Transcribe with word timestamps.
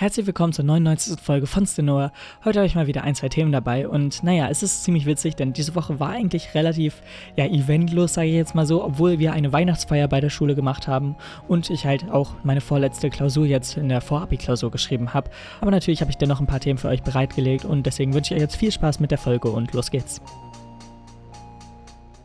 Herzlich 0.00 0.24
willkommen 0.24 0.54
zur 0.54 0.64
99. 0.64 1.20
Folge 1.20 1.46
von 1.46 1.66
Stenoa. 1.66 2.10
Heute 2.42 2.60
habe 2.60 2.66
ich 2.66 2.74
mal 2.74 2.86
wieder 2.86 3.04
ein, 3.04 3.14
zwei 3.14 3.28
Themen 3.28 3.52
dabei 3.52 3.86
und 3.86 4.22
naja, 4.22 4.48
es 4.48 4.62
ist 4.62 4.82
ziemlich 4.82 5.04
witzig, 5.04 5.36
denn 5.36 5.52
diese 5.52 5.74
Woche 5.74 6.00
war 6.00 6.08
eigentlich 6.08 6.54
relativ, 6.54 7.02
ja, 7.36 7.44
eventlos, 7.44 8.14
sage 8.14 8.28
ich 8.28 8.34
jetzt 8.34 8.54
mal 8.54 8.64
so, 8.64 8.82
obwohl 8.82 9.18
wir 9.18 9.34
eine 9.34 9.52
Weihnachtsfeier 9.52 10.08
bei 10.08 10.22
der 10.22 10.30
Schule 10.30 10.54
gemacht 10.54 10.88
haben 10.88 11.16
und 11.48 11.68
ich 11.68 11.84
halt 11.84 12.10
auch 12.10 12.32
meine 12.44 12.62
vorletzte 12.62 13.10
Klausur 13.10 13.44
jetzt 13.44 13.76
in 13.76 13.90
der 13.90 14.00
Vorabi-Klausur 14.00 14.70
geschrieben 14.70 15.12
habe. 15.12 15.30
Aber 15.60 15.70
natürlich 15.70 16.00
habe 16.00 16.10
ich 16.10 16.16
dennoch 16.16 16.40
ein 16.40 16.46
paar 16.46 16.60
Themen 16.60 16.78
für 16.78 16.88
euch 16.88 17.02
bereitgelegt 17.02 17.66
und 17.66 17.84
deswegen 17.84 18.14
wünsche 18.14 18.32
ich 18.32 18.38
euch 18.38 18.44
jetzt 18.44 18.56
viel 18.56 18.72
Spaß 18.72 19.00
mit 19.00 19.10
der 19.10 19.18
Folge 19.18 19.50
und 19.50 19.74
los 19.74 19.90
geht's. 19.90 20.22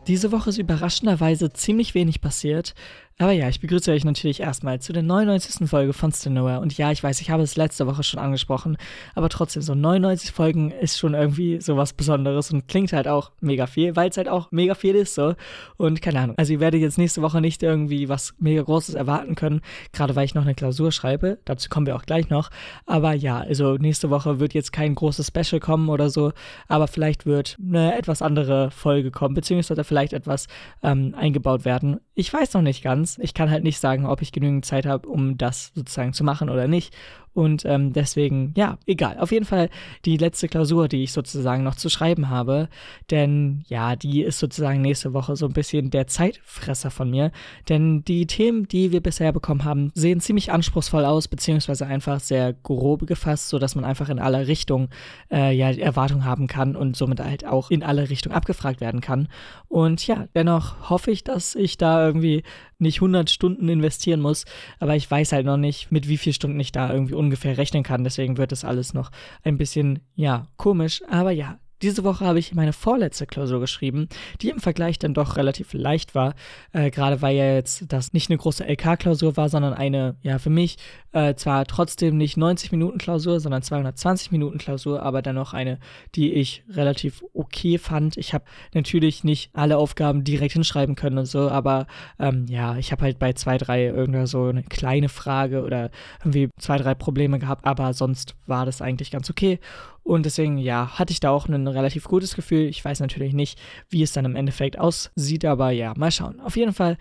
Diese 0.06 0.30
Woche 0.30 0.50
ist 0.50 0.58
überraschenderweise 0.58 1.52
ziemlich 1.52 1.94
wenig 1.94 2.20
passiert. 2.20 2.74
Aber 3.18 3.32
ja, 3.32 3.48
ich 3.48 3.60
begrüße 3.60 3.90
euch 3.92 4.04
natürlich 4.04 4.40
erstmal 4.40 4.78
zu 4.78 4.92
der 4.92 5.02
99. 5.02 5.70
Folge 5.70 5.94
von 5.94 6.12
Stenoa. 6.12 6.58
Und 6.58 6.76
ja, 6.76 6.92
ich 6.92 7.02
weiß, 7.02 7.22
ich 7.22 7.30
habe 7.30 7.42
es 7.42 7.56
letzte 7.56 7.86
Woche 7.86 8.02
schon 8.02 8.20
angesprochen, 8.20 8.76
aber 9.14 9.30
trotzdem, 9.30 9.62
so 9.62 9.74
99 9.74 10.32
Folgen 10.32 10.70
ist 10.70 10.98
schon 10.98 11.14
irgendwie 11.14 11.58
sowas 11.62 11.94
Besonderes 11.94 12.52
und 12.52 12.68
klingt 12.68 12.92
halt 12.92 13.08
auch 13.08 13.30
mega 13.40 13.66
viel, 13.66 13.96
weil 13.96 14.10
es 14.10 14.18
halt 14.18 14.28
auch 14.28 14.50
mega 14.50 14.74
viel 14.74 14.94
ist 14.94 15.14
so. 15.14 15.34
Und 15.78 16.02
keine 16.02 16.20
Ahnung, 16.20 16.36
also 16.36 16.52
ihr 16.52 16.60
werdet 16.60 16.82
jetzt 16.82 16.98
nächste 16.98 17.22
Woche 17.22 17.40
nicht 17.40 17.62
irgendwie 17.62 18.10
was 18.10 18.34
mega 18.38 18.60
Großes 18.60 18.94
erwarten 18.94 19.34
können, 19.34 19.62
gerade 19.92 20.14
weil 20.14 20.26
ich 20.26 20.34
noch 20.34 20.42
eine 20.42 20.54
Klausur 20.54 20.92
schreibe. 20.92 21.38
Dazu 21.46 21.70
kommen 21.70 21.86
wir 21.86 21.96
auch 21.96 22.04
gleich 22.04 22.28
noch. 22.28 22.50
Aber 22.84 23.14
ja, 23.14 23.38
also 23.38 23.76
nächste 23.76 24.10
Woche 24.10 24.40
wird 24.40 24.52
jetzt 24.52 24.74
kein 24.74 24.94
großes 24.94 25.28
Special 25.28 25.58
kommen 25.58 25.88
oder 25.88 26.10
so, 26.10 26.32
aber 26.68 26.86
vielleicht 26.86 27.24
wird 27.24 27.56
eine 27.66 27.96
etwas 27.96 28.20
andere 28.20 28.70
Folge 28.70 29.10
kommen, 29.10 29.34
beziehungsweise 29.34 29.84
vielleicht 29.84 30.12
etwas 30.12 30.48
ähm, 30.82 31.14
eingebaut 31.16 31.64
werden. 31.64 31.98
Ich 32.14 32.30
weiß 32.30 32.52
noch 32.52 32.62
nicht 32.62 32.82
ganz 32.82 33.05
ganz. 33.06 33.18
Ich 33.22 33.34
kann 33.34 33.50
halt 33.50 33.64
nicht 33.64 33.78
sagen, 33.78 34.06
ob 34.06 34.22
ich 34.22 34.32
genügend 34.32 34.64
Zeit 34.64 34.86
habe, 34.86 35.08
um 35.08 35.38
das 35.38 35.72
sozusagen 35.74 36.12
zu 36.12 36.24
machen 36.24 36.50
oder 36.50 36.66
nicht. 36.68 36.94
Und 37.36 37.66
ähm, 37.66 37.92
deswegen, 37.92 38.54
ja, 38.56 38.78
egal. 38.86 39.18
Auf 39.18 39.30
jeden 39.30 39.44
Fall 39.44 39.68
die 40.06 40.16
letzte 40.16 40.48
Klausur, 40.48 40.88
die 40.88 41.02
ich 41.02 41.12
sozusagen 41.12 41.64
noch 41.64 41.74
zu 41.74 41.90
schreiben 41.90 42.30
habe. 42.30 42.70
Denn 43.10 43.62
ja, 43.68 43.94
die 43.94 44.22
ist 44.22 44.38
sozusagen 44.38 44.80
nächste 44.80 45.12
Woche 45.12 45.36
so 45.36 45.44
ein 45.44 45.52
bisschen 45.52 45.90
der 45.90 46.06
Zeitfresser 46.06 46.90
von 46.90 47.10
mir. 47.10 47.32
Denn 47.68 48.02
die 48.04 48.26
Themen, 48.26 48.66
die 48.68 48.90
wir 48.90 49.02
bisher 49.02 49.34
bekommen 49.34 49.64
haben, 49.64 49.92
sehen 49.94 50.20
ziemlich 50.20 50.50
anspruchsvoll 50.50 51.04
aus, 51.04 51.28
beziehungsweise 51.28 51.86
einfach 51.86 52.20
sehr 52.20 52.54
grob 52.54 53.06
gefasst, 53.06 53.50
sodass 53.50 53.74
man 53.74 53.84
einfach 53.84 54.08
in 54.08 54.18
alle 54.18 54.46
Richtungen 54.46 54.88
äh, 55.30 55.54
ja, 55.54 55.70
Erwartungen 55.72 56.24
haben 56.24 56.46
kann 56.46 56.74
und 56.74 56.96
somit 56.96 57.20
halt 57.20 57.44
auch 57.44 57.70
in 57.70 57.82
alle 57.82 58.08
Richtungen 58.08 58.34
abgefragt 58.34 58.80
werden 58.80 59.02
kann. 59.02 59.28
Und 59.68 60.06
ja, 60.06 60.26
dennoch 60.34 60.88
hoffe 60.88 61.10
ich, 61.10 61.22
dass 61.22 61.54
ich 61.54 61.76
da 61.76 62.06
irgendwie 62.06 62.44
nicht 62.78 62.95
100 62.98 63.30
Stunden 63.30 63.68
investieren 63.68 64.20
muss, 64.20 64.44
aber 64.78 64.96
ich 64.96 65.10
weiß 65.10 65.32
halt 65.32 65.46
noch 65.46 65.56
nicht, 65.56 65.90
mit 65.92 66.08
wie 66.08 66.16
vielen 66.16 66.34
Stunden 66.34 66.60
ich 66.60 66.72
da 66.72 66.92
irgendwie 66.92 67.14
ungefähr 67.14 67.58
rechnen 67.58 67.82
kann. 67.82 68.04
Deswegen 68.04 68.36
wird 68.36 68.52
das 68.52 68.64
alles 68.64 68.94
noch 68.94 69.10
ein 69.42 69.58
bisschen, 69.58 70.00
ja, 70.14 70.48
komisch. 70.56 71.02
Aber 71.08 71.30
ja, 71.30 71.58
diese 71.82 72.04
Woche 72.04 72.24
habe 72.24 72.38
ich 72.38 72.54
meine 72.54 72.72
vorletzte 72.72 73.26
Klausur 73.26 73.60
geschrieben, 73.60 74.08
die 74.40 74.50
im 74.50 74.60
Vergleich 74.60 74.98
dann 74.98 75.14
doch 75.14 75.36
relativ 75.36 75.72
leicht 75.72 76.14
war, 76.14 76.34
äh, 76.72 76.90
gerade 76.90 77.20
weil 77.22 77.36
ja 77.36 77.54
jetzt 77.54 77.84
das 77.88 78.12
nicht 78.12 78.30
eine 78.30 78.38
große 78.38 78.64
LK-Klausur 78.64 79.36
war, 79.36 79.48
sondern 79.48 79.74
eine, 79.74 80.16
ja, 80.22 80.38
für 80.38 80.50
mich 80.50 80.76
äh, 81.12 81.34
zwar 81.34 81.64
trotzdem 81.66 82.16
nicht 82.16 82.36
90 82.36 82.72
Minuten 82.72 82.98
Klausur, 82.98 83.40
sondern 83.40 83.62
220 83.62 84.32
Minuten 84.32 84.58
Klausur, 84.58 85.02
aber 85.02 85.22
dennoch 85.22 85.52
eine, 85.52 85.78
die 86.14 86.32
ich 86.32 86.62
relativ 86.70 87.22
okay 87.34 87.78
fand. 87.78 88.16
Ich 88.16 88.32
habe 88.32 88.44
natürlich 88.74 89.24
nicht 89.24 89.50
alle 89.52 89.76
Aufgaben 89.76 90.24
direkt 90.24 90.54
hinschreiben 90.54 90.94
können 90.94 91.18
und 91.18 91.26
so, 91.26 91.50
aber 91.50 91.86
ähm, 92.18 92.46
ja, 92.48 92.76
ich 92.76 92.92
habe 92.92 93.02
halt 93.02 93.18
bei 93.18 93.32
zwei, 93.34 93.58
drei 93.58 93.84
irgendwer 93.84 94.26
so 94.26 94.44
eine 94.44 94.62
kleine 94.62 95.08
Frage 95.08 95.62
oder 95.62 95.90
irgendwie 96.20 96.48
zwei, 96.58 96.78
drei 96.78 96.94
Probleme 96.94 97.38
gehabt, 97.38 97.64
aber 97.66 97.92
sonst 97.92 98.34
war 98.46 98.66
das 98.66 98.80
eigentlich 98.80 99.10
ganz 99.10 99.30
okay. 99.30 99.58
Und 100.06 100.24
deswegen, 100.24 100.56
ja, 100.56 101.00
hatte 101.00 101.10
ich 101.10 101.18
da 101.18 101.30
auch 101.30 101.48
ein 101.48 101.66
relativ 101.66 102.04
gutes 102.04 102.36
Gefühl. 102.36 102.68
Ich 102.68 102.84
weiß 102.84 103.00
natürlich 103.00 103.34
nicht, 103.34 103.58
wie 103.88 104.04
es 104.04 104.12
dann 104.12 104.24
im 104.24 104.36
Endeffekt 104.36 104.78
aussieht, 104.78 105.44
aber 105.44 105.72
ja, 105.72 105.94
mal 105.96 106.12
schauen. 106.12 106.38
Auf 106.38 106.56
jeden 106.56 106.72
Fall 106.72 106.96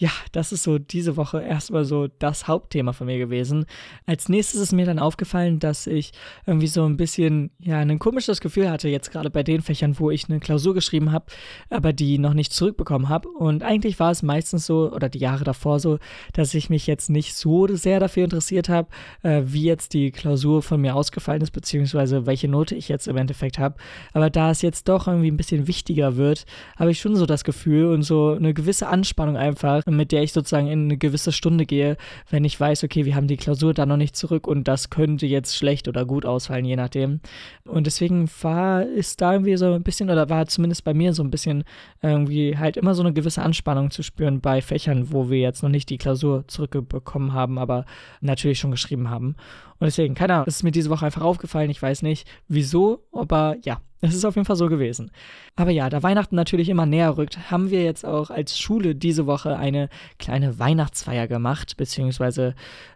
ja, 0.00 0.10
das 0.30 0.52
ist 0.52 0.62
so 0.62 0.78
diese 0.78 1.16
Woche 1.16 1.42
erstmal 1.42 1.84
so 1.84 2.06
das 2.06 2.46
Hauptthema 2.46 2.92
von 2.92 3.08
mir 3.08 3.18
gewesen. 3.18 3.66
Als 4.06 4.28
nächstes 4.28 4.60
ist 4.60 4.72
mir 4.72 4.86
dann 4.86 5.00
aufgefallen, 5.00 5.58
dass 5.58 5.88
ich 5.88 6.12
irgendwie 6.46 6.68
so 6.68 6.84
ein 6.84 6.96
bisschen, 6.96 7.50
ja, 7.58 7.80
ein 7.80 7.98
komisches 7.98 8.40
Gefühl 8.40 8.70
hatte, 8.70 8.88
jetzt 8.88 9.10
gerade 9.10 9.28
bei 9.28 9.42
den 9.42 9.60
Fächern, 9.60 9.98
wo 9.98 10.12
ich 10.12 10.28
eine 10.28 10.38
Klausur 10.38 10.72
geschrieben 10.72 11.10
habe, 11.10 11.26
aber 11.68 11.92
die 11.92 12.18
noch 12.18 12.32
nicht 12.32 12.52
zurückbekommen 12.52 13.08
habe. 13.08 13.28
Und 13.28 13.64
eigentlich 13.64 13.98
war 13.98 14.12
es 14.12 14.22
meistens 14.22 14.66
so, 14.66 14.92
oder 14.92 15.08
die 15.08 15.18
Jahre 15.18 15.42
davor 15.42 15.80
so, 15.80 15.98
dass 16.32 16.54
ich 16.54 16.70
mich 16.70 16.86
jetzt 16.86 17.10
nicht 17.10 17.34
so 17.34 17.66
sehr 17.66 17.98
dafür 17.98 18.22
interessiert 18.22 18.68
habe, 18.68 18.88
äh, 19.22 19.42
wie 19.46 19.64
jetzt 19.64 19.94
die 19.94 20.12
Klausur 20.12 20.62
von 20.62 20.80
mir 20.80 20.94
ausgefallen 20.94 21.42
ist, 21.42 21.50
beziehungsweise 21.50 22.24
welche 22.24 22.46
Note 22.46 22.76
ich 22.76 22.88
jetzt 22.88 23.08
im 23.08 23.16
Endeffekt 23.16 23.58
habe. 23.58 23.74
Aber 24.12 24.30
da 24.30 24.52
es 24.52 24.62
jetzt 24.62 24.88
doch 24.88 25.08
irgendwie 25.08 25.30
ein 25.32 25.36
bisschen 25.36 25.66
wichtiger 25.66 26.16
wird, 26.16 26.46
habe 26.76 26.92
ich 26.92 27.00
schon 27.00 27.16
so 27.16 27.26
das 27.26 27.42
Gefühl 27.42 27.86
und 27.86 28.02
so 28.02 28.34
eine 28.34 28.54
gewisse 28.54 28.86
Anspannung 28.86 29.36
einfach, 29.36 29.82
mit 29.96 30.12
der 30.12 30.22
ich 30.22 30.32
sozusagen 30.32 30.68
in 30.68 30.84
eine 30.84 30.96
gewisse 30.96 31.32
Stunde 31.32 31.66
gehe, 31.66 31.96
wenn 32.30 32.44
ich 32.44 32.58
weiß, 32.58 32.84
okay, 32.84 33.04
wir 33.04 33.14
haben 33.14 33.26
die 33.26 33.36
Klausur 33.36 33.74
da 33.74 33.86
noch 33.86 33.96
nicht 33.96 34.16
zurück 34.16 34.46
und 34.46 34.68
das 34.68 34.90
könnte 34.90 35.26
jetzt 35.26 35.56
schlecht 35.56 35.88
oder 35.88 36.04
gut 36.04 36.26
ausfallen, 36.26 36.64
je 36.64 36.76
nachdem. 36.76 37.20
Und 37.64 37.86
deswegen 37.86 38.28
war, 38.42 38.84
ist 38.84 39.20
da 39.20 39.32
irgendwie 39.32 39.56
so 39.56 39.72
ein 39.72 39.82
bisschen, 39.82 40.10
oder 40.10 40.28
war 40.28 40.46
zumindest 40.46 40.84
bei 40.84 40.94
mir 40.94 41.12
so 41.14 41.22
ein 41.22 41.30
bisschen 41.30 41.64
irgendwie 42.02 42.56
halt 42.56 42.76
immer 42.76 42.94
so 42.94 43.02
eine 43.02 43.12
gewisse 43.12 43.42
Anspannung 43.42 43.90
zu 43.90 44.02
spüren 44.02 44.40
bei 44.40 44.62
Fächern, 44.62 45.12
wo 45.12 45.30
wir 45.30 45.38
jetzt 45.38 45.62
noch 45.62 45.70
nicht 45.70 45.90
die 45.90 45.98
Klausur 45.98 46.44
zurückbekommen 46.48 47.32
haben, 47.32 47.58
aber 47.58 47.84
natürlich 48.20 48.58
schon 48.58 48.70
geschrieben 48.70 49.10
haben. 49.10 49.36
Und 49.78 49.86
deswegen, 49.86 50.14
keine 50.14 50.34
Ahnung, 50.34 50.46
es 50.48 50.56
ist 50.56 50.62
mir 50.62 50.72
diese 50.72 50.90
Woche 50.90 51.06
einfach 51.06 51.22
aufgefallen. 51.22 51.70
Ich 51.70 51.80
weiß 51.80 52.02
nicht 52.02 52.28
wieso, 52.48 53.04
aber 53.12 53.56
ja, 53.62 53.80
es 54.00 54.14
ist 54.14 54.24
auf 54.24 54.36
jeden 54.36 54.46
Fall 54.46 54.56
so 54.56 54.68
gewesen. 54.68 55.10
Aber 55.56 55.70
ja, 55.70 55.90
da 55.90 56.02
Weihnachten 56.02 56.36
natürlich 56.36 56.68
immer 56.68 56.86
näher 56.86 57.16
rückt, 57.16 57.50
haben 57.50 57.70
wir 57.70 57.82
jetzt 57.82 58.04
auch 58.04 58.30
als 58.30 58.58
Schule 58.58 58.94
diese 58.94 59.26
Woche 59.26 59.56
eine 59.56 59.88
kleine 60.18 60.58
Weihnachtsfeier 60.58 61.26
gemacht, 61.26 61.76
beziehungsweise 61.76 62.54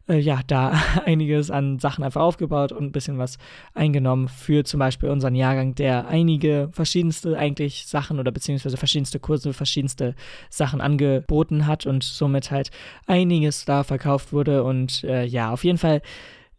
äh, 0.08 0.18
ja, 0.18 0.40
da 0.46 0.80
einiges 1.04 1.50
an 1.50 1.80
Sachen 1.80 2.04
einfach 2.04 2.20
aufgebaut 2.20 2.70
und 2.70 2.84
ein 2.84 2.92
bisschen 2.92 3.18
was 3.18 3.38
eingenommen 3.74 4.28
für 4.28 4.64
zum 4.64 4.78
Beispiel 4.78 5.10
unseren 5.10 5.34
Jahrgang, 5.34 5.74
der 5.74 6.06
einige 6.06 6.68
verschiedenste 6.72 7.36
eigentlich 7.36 7.86
Sachen 7.86 8.20
oder 8.20 8.30
beziehungsweise 8.30 8.76
verschiedenste 8.76 9.18
Kurse, 9.18 9.52
verschiedenste 9.52 10.14
Sachen 10.50 10.80
angeboten 10.80 11.66
hat 11.66 11.84
und 11.84 12.04
somit 12.04 12.50
halt 12.50 12.70
einiges 13.06 13.64
da 13.64 13.82
verkauft 13.82 14.32
wurde 14.32 14.62
und 14.62 15.02
äh, 15.04 15.24
ja, 15.24 15.50
auf 15.50 15.64
jeden 15.64 15.78
Fall 15.78 16.00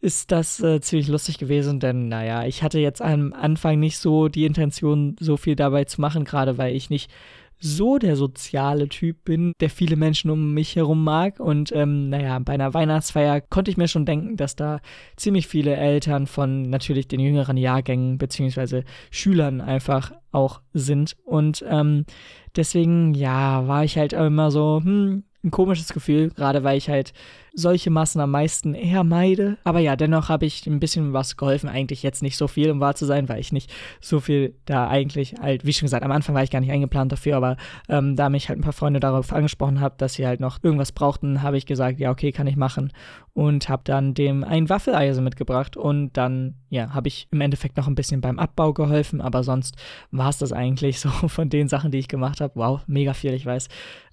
ist 0.04 0.34
das 0.34 0.60
äh, 0.60 0.82
ziemlich 0.82 1.08
lustig 1.08 1.38
gewesen, 1.38 1.80
denn 1.80 2.10
naja, 2.10 2.46
ich 2.46 2.62
hatte 2.62 2.78
jetzt 2.78 3.02
am 3.02 3.32
Anfang 3.32 3.80
nicht 3.80 3.98
so 3.98 4.28
die 4.28 4.44
Intention, 4.44 5.16
so 5.18 5.38
viel 5.38 5.56
dabei 5.56 5.86
zu 5.86 6.02
machen, 6.02 6.26
gerade 6.26 6.58
weil 6.58 6.76
ich 6.76 6.90
nicht 6.90 7.10
so 7.58 7.98
der 7.98 8.18
soziale 8.18 8.90
Typ 8.90 9.24
bin, 9.24 9.54
der 9.62 9.70
viele 9.70 9.96
Menschen 9.96 10.30
um 10.30 10.54
mich 10.54 10.76
herum 10.76 11.02
mag. 11.06 11.40
Und 11.40 11.72
ähm, 11.72 12.10
naja, 12.10 12.38
bei 12.40 12.54
einer 12.54 12.74
Weihnachtsfeier 12.74 13.40
konnte 13.40 13.72
ich 13.72 13.78
mir 13.78 13.88
schon 13.88 14.06
denken, 14.06 14.36
dass 14.36 14.58
da 14.58 14.82
ziemlich 15.16 15.48
viele 15.48 15.78
Eltern 15.78 16.28
von 16.28 16.64
natürlich 16.64 17.08
den 17.08 17.22
jüngeren 17.22 17.56
Jahrgängen 17.56 18.18
beziehungsweise 18.18 18.84
Schülern 19.10 19.62
einfach 19.62 20.12
auch 20.34 20.60
sind. 20.74 21.16
Und 21.24 21.64
ähm, 21.70 22.06
deswegen, 22.58 23.14
ja, 23.14 23.66
war 23.70 23.86
ich 23.86 23.98
halt 23.98 24.12
immer 24.12 24.52
so, 24.52 24.82
hm, 24.84 25.24
ein 25.46 25.52
komisches 25.52 25.94
Gefühl, 25.94 26.30
gerade 26.32 26.66
weil 26.66 26.78
ich 26.78 26.90
halt 26.90 27.14
solche 27.54 27.92
Massen 27.92 28.20
am 28.20 28.32
meisten 28.32 28.74
eher 28.74 29.04
meide. 29.04 29.58
Aber 29.64 29.80
ja, 29.80 29.96
dennoch 29.96 30.30
habe 30.30 30.46
ich 30.46 30.66
ein 30.66 30.80
bisschen 30.80 31.14
was 31.14 31.38
geholfen. 31.38 31.70
Eigentlich 31.70 32.02
jetzt 32.02 32.24
nicht 32.24 32.36
so 32.36 32.48
viel, 32.48 32.72
um 32.72 32.80
wahr 32.80 32.96
zu 32.96 33.06
sein, 33.06 33.30
weil 33.30 33.40
ich 33.40 33.52
nicht 33.52 33.72
so 34.02 34.20
viel 34.20 34.56
da 34.66 34.88
eigentlich 34.88 35.36
halt, 35.40 35.66
wie 35.66 35.74
schon 35.74 35.86
gesagt, 35.86 36.04
am 36.04 36.12
Anfang 36.12 36.34
war 36.34 36.44
ich 36.44 36.50
gar 36.50 36.60
nicht 36.60 36.72
eingeplant 36.72 37.12
dafür, 37.12 37.38
aber 37.38 37.58
ähm, 37.90 38.16
da 38.16 38.30
mich 38.30 38.50
halt 38.50 38.60
ein 38.60 38.64
paar 38.64 38.74
Freunde 38.74 39.00
darauf 39.00 39.32
angesprochen 39.32 39.80
haben, 39.80 39.96
dass 39.98 40.16
sie 40.16 40.26
halt 40.26 40.40
noch 40.40 40.64
irgendwas 40.64 40.92
brauchten, 40.92 41.44
habe 41.44 41.58
ich 41.58 41.66
gesagt, 41.66 42.00
ja, 42.00 42.10
okay, 42.10 42.32
kann 42.32 42.48
ich 42.48 42.56
machen. 42.56 42.92
Und 43.34 43.70
habe 43.70 43.84
dann 43.86 44.14
dem 44.14 44.44
ein 44.44 44.70
Waffeleisen 44.70 45.24
mitgebracht 45.24 45.78
und 45.78 46.14
dann, 46.14 46.56
ja, 46.70 46.94
habe 46.94 47.08
ich 47.08 47.28
im 47.32 47.42
Endeffekt 47.42 47.78
noch 47.78 47.88
ein 47.88 47.96
bisschen 47.96 48.22
beim 48.22 48.40
Abbau 48.40 48.74
geholfen, 48.74 49.22
aber 49.22 49.44
sonst 49.44 49.76
war 50.12 50.30
es 50.30 50.38
das 50.38 50.52
eigentlich 50.52 51.00
so 51.00 51.10
von 51.28 51.50
den 51.50 51.68
Sachen, 51.68 51.92
die 51.92 52.00
ich 52.00 52.08
gemacht 52.08 52.42
habe. 52.42 52.54
Wow, 52.56 52.82
mega 52.88 53.14
viel, 53.14 53.34
ich 53.34 53.46
weiß. 53.46 53.70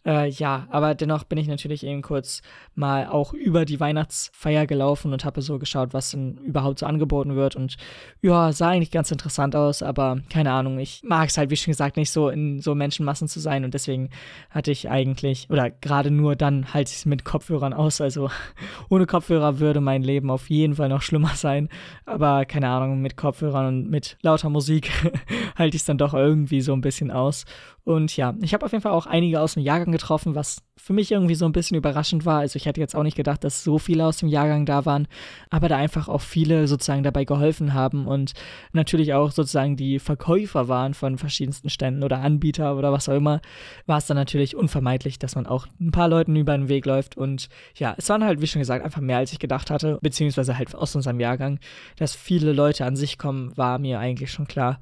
Äh, 0.07 0.31
ja, 0.31 0.67
aber 0.71 0.95
dennoch 0.95 1.25
bin 1.25 1.39
ich 1.39 1.49
natürlich 1.49 1.85
eben 1.85 2.03
kurz 2.03 2.41
mal 2.75 3.07
auch 3.07 3.30
über 3.33 3.65
die 3.65 3.81
Weihnachtsfeier 3.81 4.67
gelaufen 4.67 5.13
und 5.13 5.25
habe 5.25 5.43
so 5.43 5.59
geschaut, 5.59 5.93
was 5.93 6.11
denn 6.11 6.39
überhaupt 6.39 6.79
so 6.79 6.87
angeboten 6.87 7.37
wird. 7.37 7.57
Und 7.57 7.77
ja, 8.23 8.53
sah 8.53 8.71
eigentlich 8.71 8.91
ganz 8.91 9.11
interessant 9.11 9.57
aus, 9.57 9.83
aber 9.83 10.21
keine 10.31 10.53
Ahnung, 10.53 10.79
ich 10.79 11.03
mag 11.05 11.29
es 11.29 11.39
halt, 11.39 11.51
wie 11.51 11.57
schon 11.57 11.73
gesagt, 11.73 11.97
nicht 11.97 12.11
so 12.11 12.29
in 12.29 12.61
so 12.61 12.75
Menschenmassen 12.75 13.29
zu 13.29 13.41
sein 13.41 13.65
und 13.65 13.75
deswegen 13.75 14.11
hatte 14.51 14.71
ich 14.71 14.89
eigentlich, 14.89 15.49
oder 15.51 15.71
gerade 15.71 16.11
nur 16.11 16.37
dann 16.37 16.73
halte 16.73 16.91
ich 16.91 16.99
es 16.99 17.07
mit 17.07 17.25
Kopfhörern 17.25 17.73
aus. 17.73 18.01
Also 18.01 18.31
ohne 18.89 19.07
Kopfhörer 19.07 19.59
würde 19.59 19.81
mein 19.81 20.03
Leben 20.03 20.31
auf 20.31 20.51
jeden 20.51 20.75
Fall 20.75 20.89
noch 20.89 21.03
schlimmer 21.03 21.35
sein. 21.35 21.69
Aber 22.07 22.45
keine 22.45 22.69
Ahnung, 22.69 23.01
mit 23.01 23.17
Kopfhörern 23.17 23.67
und 23.67 23.91
mit 23.91 24.17
lauter 24.23 24.51
Musik 24.51 24.91
halte 25.57 25.77
ich 25.77 25.83
es 25.83 25.87
dann 25.87 25.99
doch 25.99 26.15
irgendwie 26.15 26.61
so 26.61 26.73
ein 26.73 26.81
bisschen 26.81 27.11
aus. 27.11 27.45
Und 27.85 28.17
ja, 28.17 28.35
ich 28.43 28.55
habe 28.55 28.65
auf 28.65 28.73
jeden 28.73 28.83
Fall 28.83 28.93
auch 28.93 29.07
einige 29.07 29.41
aus 29.41 29.55
dem 29.55 29.63
Jahrgang 29.63 29.93
getroffen, 29.93 30.35
was 30.35 30.63
für 30.77 30.93
mich 30.93 31.13
irgendwie 31.13 31.35
so 31.35 31.45
ein 31.45 31.53
bisschen 31.53 31.77
überraschend 31.77 32.25
war. 32.25 32.41
Also 32.41 32.57
ich 32.57 32.67
hätte 32.67 32.81
jetzt 32.81 32.97
auch 32.97 33.03
nicht 33.03 33.17
gedacht, 33.17 33.45
dass 33.45 33.63
so 33.63 33.79
viele 33.79 34.07
aus 34.07 34.19
dem 34.19 34.29
Jahrgang 34.29 34.65
da 34.65 34.87
waren, 34.87 35.09
aber 35.51 35.69
da 35.69 35.77
einfach 35.77 36.09
auch 36.09 36.21
viele 36.21 36.67
sozusagen 36.67 37.03
dabei 37.03 37.25
geholfen 37.25 37.75
haben 37.75 38.07
und 38.07 38.33
natürlich 38.73 39.13
auch 39.13 39.31
sozusagen 39.31 39.77
die 39.77 39.99
Verkäufer 39.99 40.69
waren 40.69 40.95
von 40.95 41.19
verschiedensten 41.19 41.69
Ständen 41.69 42.03
oder 42.03 42.21
Anbieter 42.21 42.77
oder 42.77 42.93
was 42.93 43.09
auch 43.09 43.15
immer, 43.15 43.41
war 43.87 43.99
es 43.99 44.07
dann 44.07 44.17
natürlich 44.17 44.57
unvermeidlich, 44.57 45.19
dass 45.19 45.35
man 45.35 45.47
auch 45.47 45.67
ein 45.81 45.91
paar 45.91 46.09
Leuten 46.09 46.37
über 46.37 46.57
den 46.57 46.69
Weg 46.69 46.87
läuft. 46.87 47.17
Und 47.17 47.49
ja, 47.75 47.95
es 47.99 48.09
waren 48.09 48.25
halt, 48.25 48.41
wie 48.41 48.47
schon 48.47 48.61
gesagt, 48.61 48.85
einfach 48.85 49.01
mehr 49.01 49.19
als 49.19 49.33
ich 49.33 49.39
gedacht 49.39 49.71
hatte, 49.71 49.99
beziehungsweise 50.01 50.57
halt 50.57 50.75
aus 50.75 50.97
unserem 50.97 51.21
Jahrgang. 51.21 51.59
Dass 51.97 52.15
viele 52.15 52.53
Leute 52.53 52.85
an 52.87 52.97
sich 52.97 53.19
kommen, 53.19 53.57
war 53.57 53.79
mir 53.79 53.99
eigentlich 53.99 54.33
schon 54.33 54.47
klar 54.47 54.81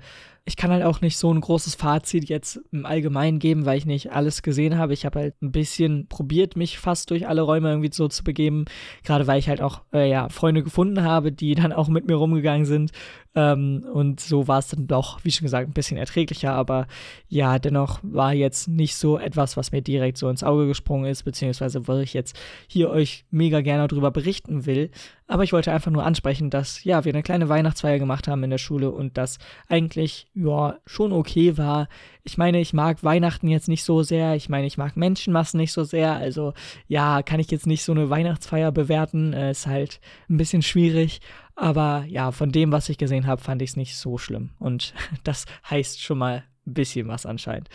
ich 0.49 0.57
kann 0.57 0.71
halt 0.71 0.83
auch 0.83 1.03
nicht 1.03 1.19
so 1.19 1.31
ein 1.31 1.43
großes 1.43 1.75
Fazit 1.75 2.27
jetzt 2.31 2.59
im 2.73 2.87
Allgemeinen 2.87 3.39
geben, 3.39 3.67
weil 3.67 3.77
ich 3.77 3.85
nicht 3.85 4.13
alles 4.13 4.41
gesehen 4.41 4.79
habe. 4.79 4.95
Ich 4.95 5.05
habe 5.05 5.19
halt 5.19 5.43
ein 5.43 5.53
bisschen 5.53 6.09
probiert, 6.09 6.57
mich 6.57 6.79
fast 6.79 7.11
durch 7.11 7.29
alle 7.29 7.43
Räume 7.43 7.69
irgendwie 7.69 7.91
so 7.93 8.09
zu 8.09 8.25
begeben. 8.25 8.65
Gerade 9.05 9.27
weil 9.27 9.39
ich 9.39 9.51
halt 9.51 9.61
auch 9.61 9.83
äh, 9.93 10.09
ja, 10.09 10.31
Freunde 10.31 10.63
gefunden 10.63 11.03
habe, 11.03 11.33
die 11.33 11.55
dann 11.55 11.75
auch 11.75 11.89
mit 11.89 12.07
mir 12.07 12.15
rumgegangen 12.15 12.65
sind. 12.65 12.93
Ähm, 13.35 13.85
und 13.93 14.21
so 14.21 14.49
war 14.49 14.61
es 14.61 14.69
dann 14.69 14.87
doch, 14.87 15.23
wie 15.23 15.31
schon 15.31 15.45
gesagt, 15.45 15.69
ein 15.69 15.75
bisschen 15.75 15.99
erträglicher. 15.99 16.53
Aber 16.53 16.87
ja, 17.29 17.59
dennoch 17.59 18.01
war 18.03 18.33
jetzt 18.33 18.69
nicht 18.69 18.97
so 18.97 19.19
etwas, 19.19 19.59
was 19.59 19.71
mir 19.71 19.83
direkt 19.83 20.17
so 20.17 20.31
ins 20.31 20.43
Auge 20.43 20.67
gesprungen 20.67 21.11
ist, 21.11 21.25
beziehungsweise 21.25 21.87
wo 21.87 21.99
ich 21.99 22.15
jetzt 22.15 22.35
hier 22.69 22.89
euch 22.89 23.27
mega 23.31 23.61
gerne 23.61 23.87
darüber 23.87 24.11
berichten 24.11 24.65
will. 24.65 24.91
Aber 25.29 25.45
ich 25.45 25.53
wollte 25.53 25.73
einfach 25.73 25.91
nur 25.91 26.05
ansprechen, 26.05 26.49
dass 26.49 26.83
ja, 26.85 27.05
wir 27.05 27.13
eine 27.13 27.23
kleine 27.23 27.51
Weihnachtsfeier 27.51 27.99
gemacht 27.99 28.27
haben 28.27 28.43
in 28.43 28.51
der 28.51 28.59
Schule 28.59 28.91
und 28.91 29.19
das 29.19 29.39
eigentlich 29.69 30.27
ja 30.35 30.79
schon 30.87 31.13
okay 31.13 31.59
war. 31.59 31.89
Ich 32.25 32.39
meine, 32.39 32.61
ich 32.61 32.73
mag 32.73 33.05
Weihnachten 33.05 33.47
jetzt 33.49 33.69
nicht 33.69 33.85
so 33.85 34.03
sehr. 34.03 34.35
Ich 34.37 34.49
meine, 34.49 34.67
ich 34.67 34.79
mag 34.79 34.97
Menschenmassen 34.97 35.61
nicht 35.61 35.73
so 35.73 35.85
sehr. 35.85 36.15
Also 36.15 36.55
ja, 36.87 37.23
kann 37.23 37.41
ich 37.41 37.51
jetzt 37.51 37.67
nicht 37.67 37.85
so 37.85 37.93
eine 37.93 38.09
Weihnachtsfeier 38.09 38.73
bewerten. 38.73 39.35
Äh, 39.35 39.51
ist 39.51 39.67
halt 39.67 40.01
ein 40.31 40.39
bisschen 40.39 40.63
schwierig. 40.63 41.21
Aber 41.55 42.05
ja, 42.09 42.33
von 42.33 42.51
dem, 42.51 42.73
was 42.73 42.89
ich 42.89 42.97
gesehen 42.97 43.27
habe, 43.27 43.43
fand 43.43 43.61
ich 43.61 43.71
es 43.71 43.77
nicht 43.77 43.97
so 43.97 44.17
schlimm. 44.17 44.51
Und 44.59 44.95
das 45.25 45.45
heißt 45.69 46.01
schon 46.03 46.19
mal 46.19 46.45
ein 46.69 46.75
bisschen 46.75 47.09
was 47.09 47.27
anscheinend. 47.27 47.69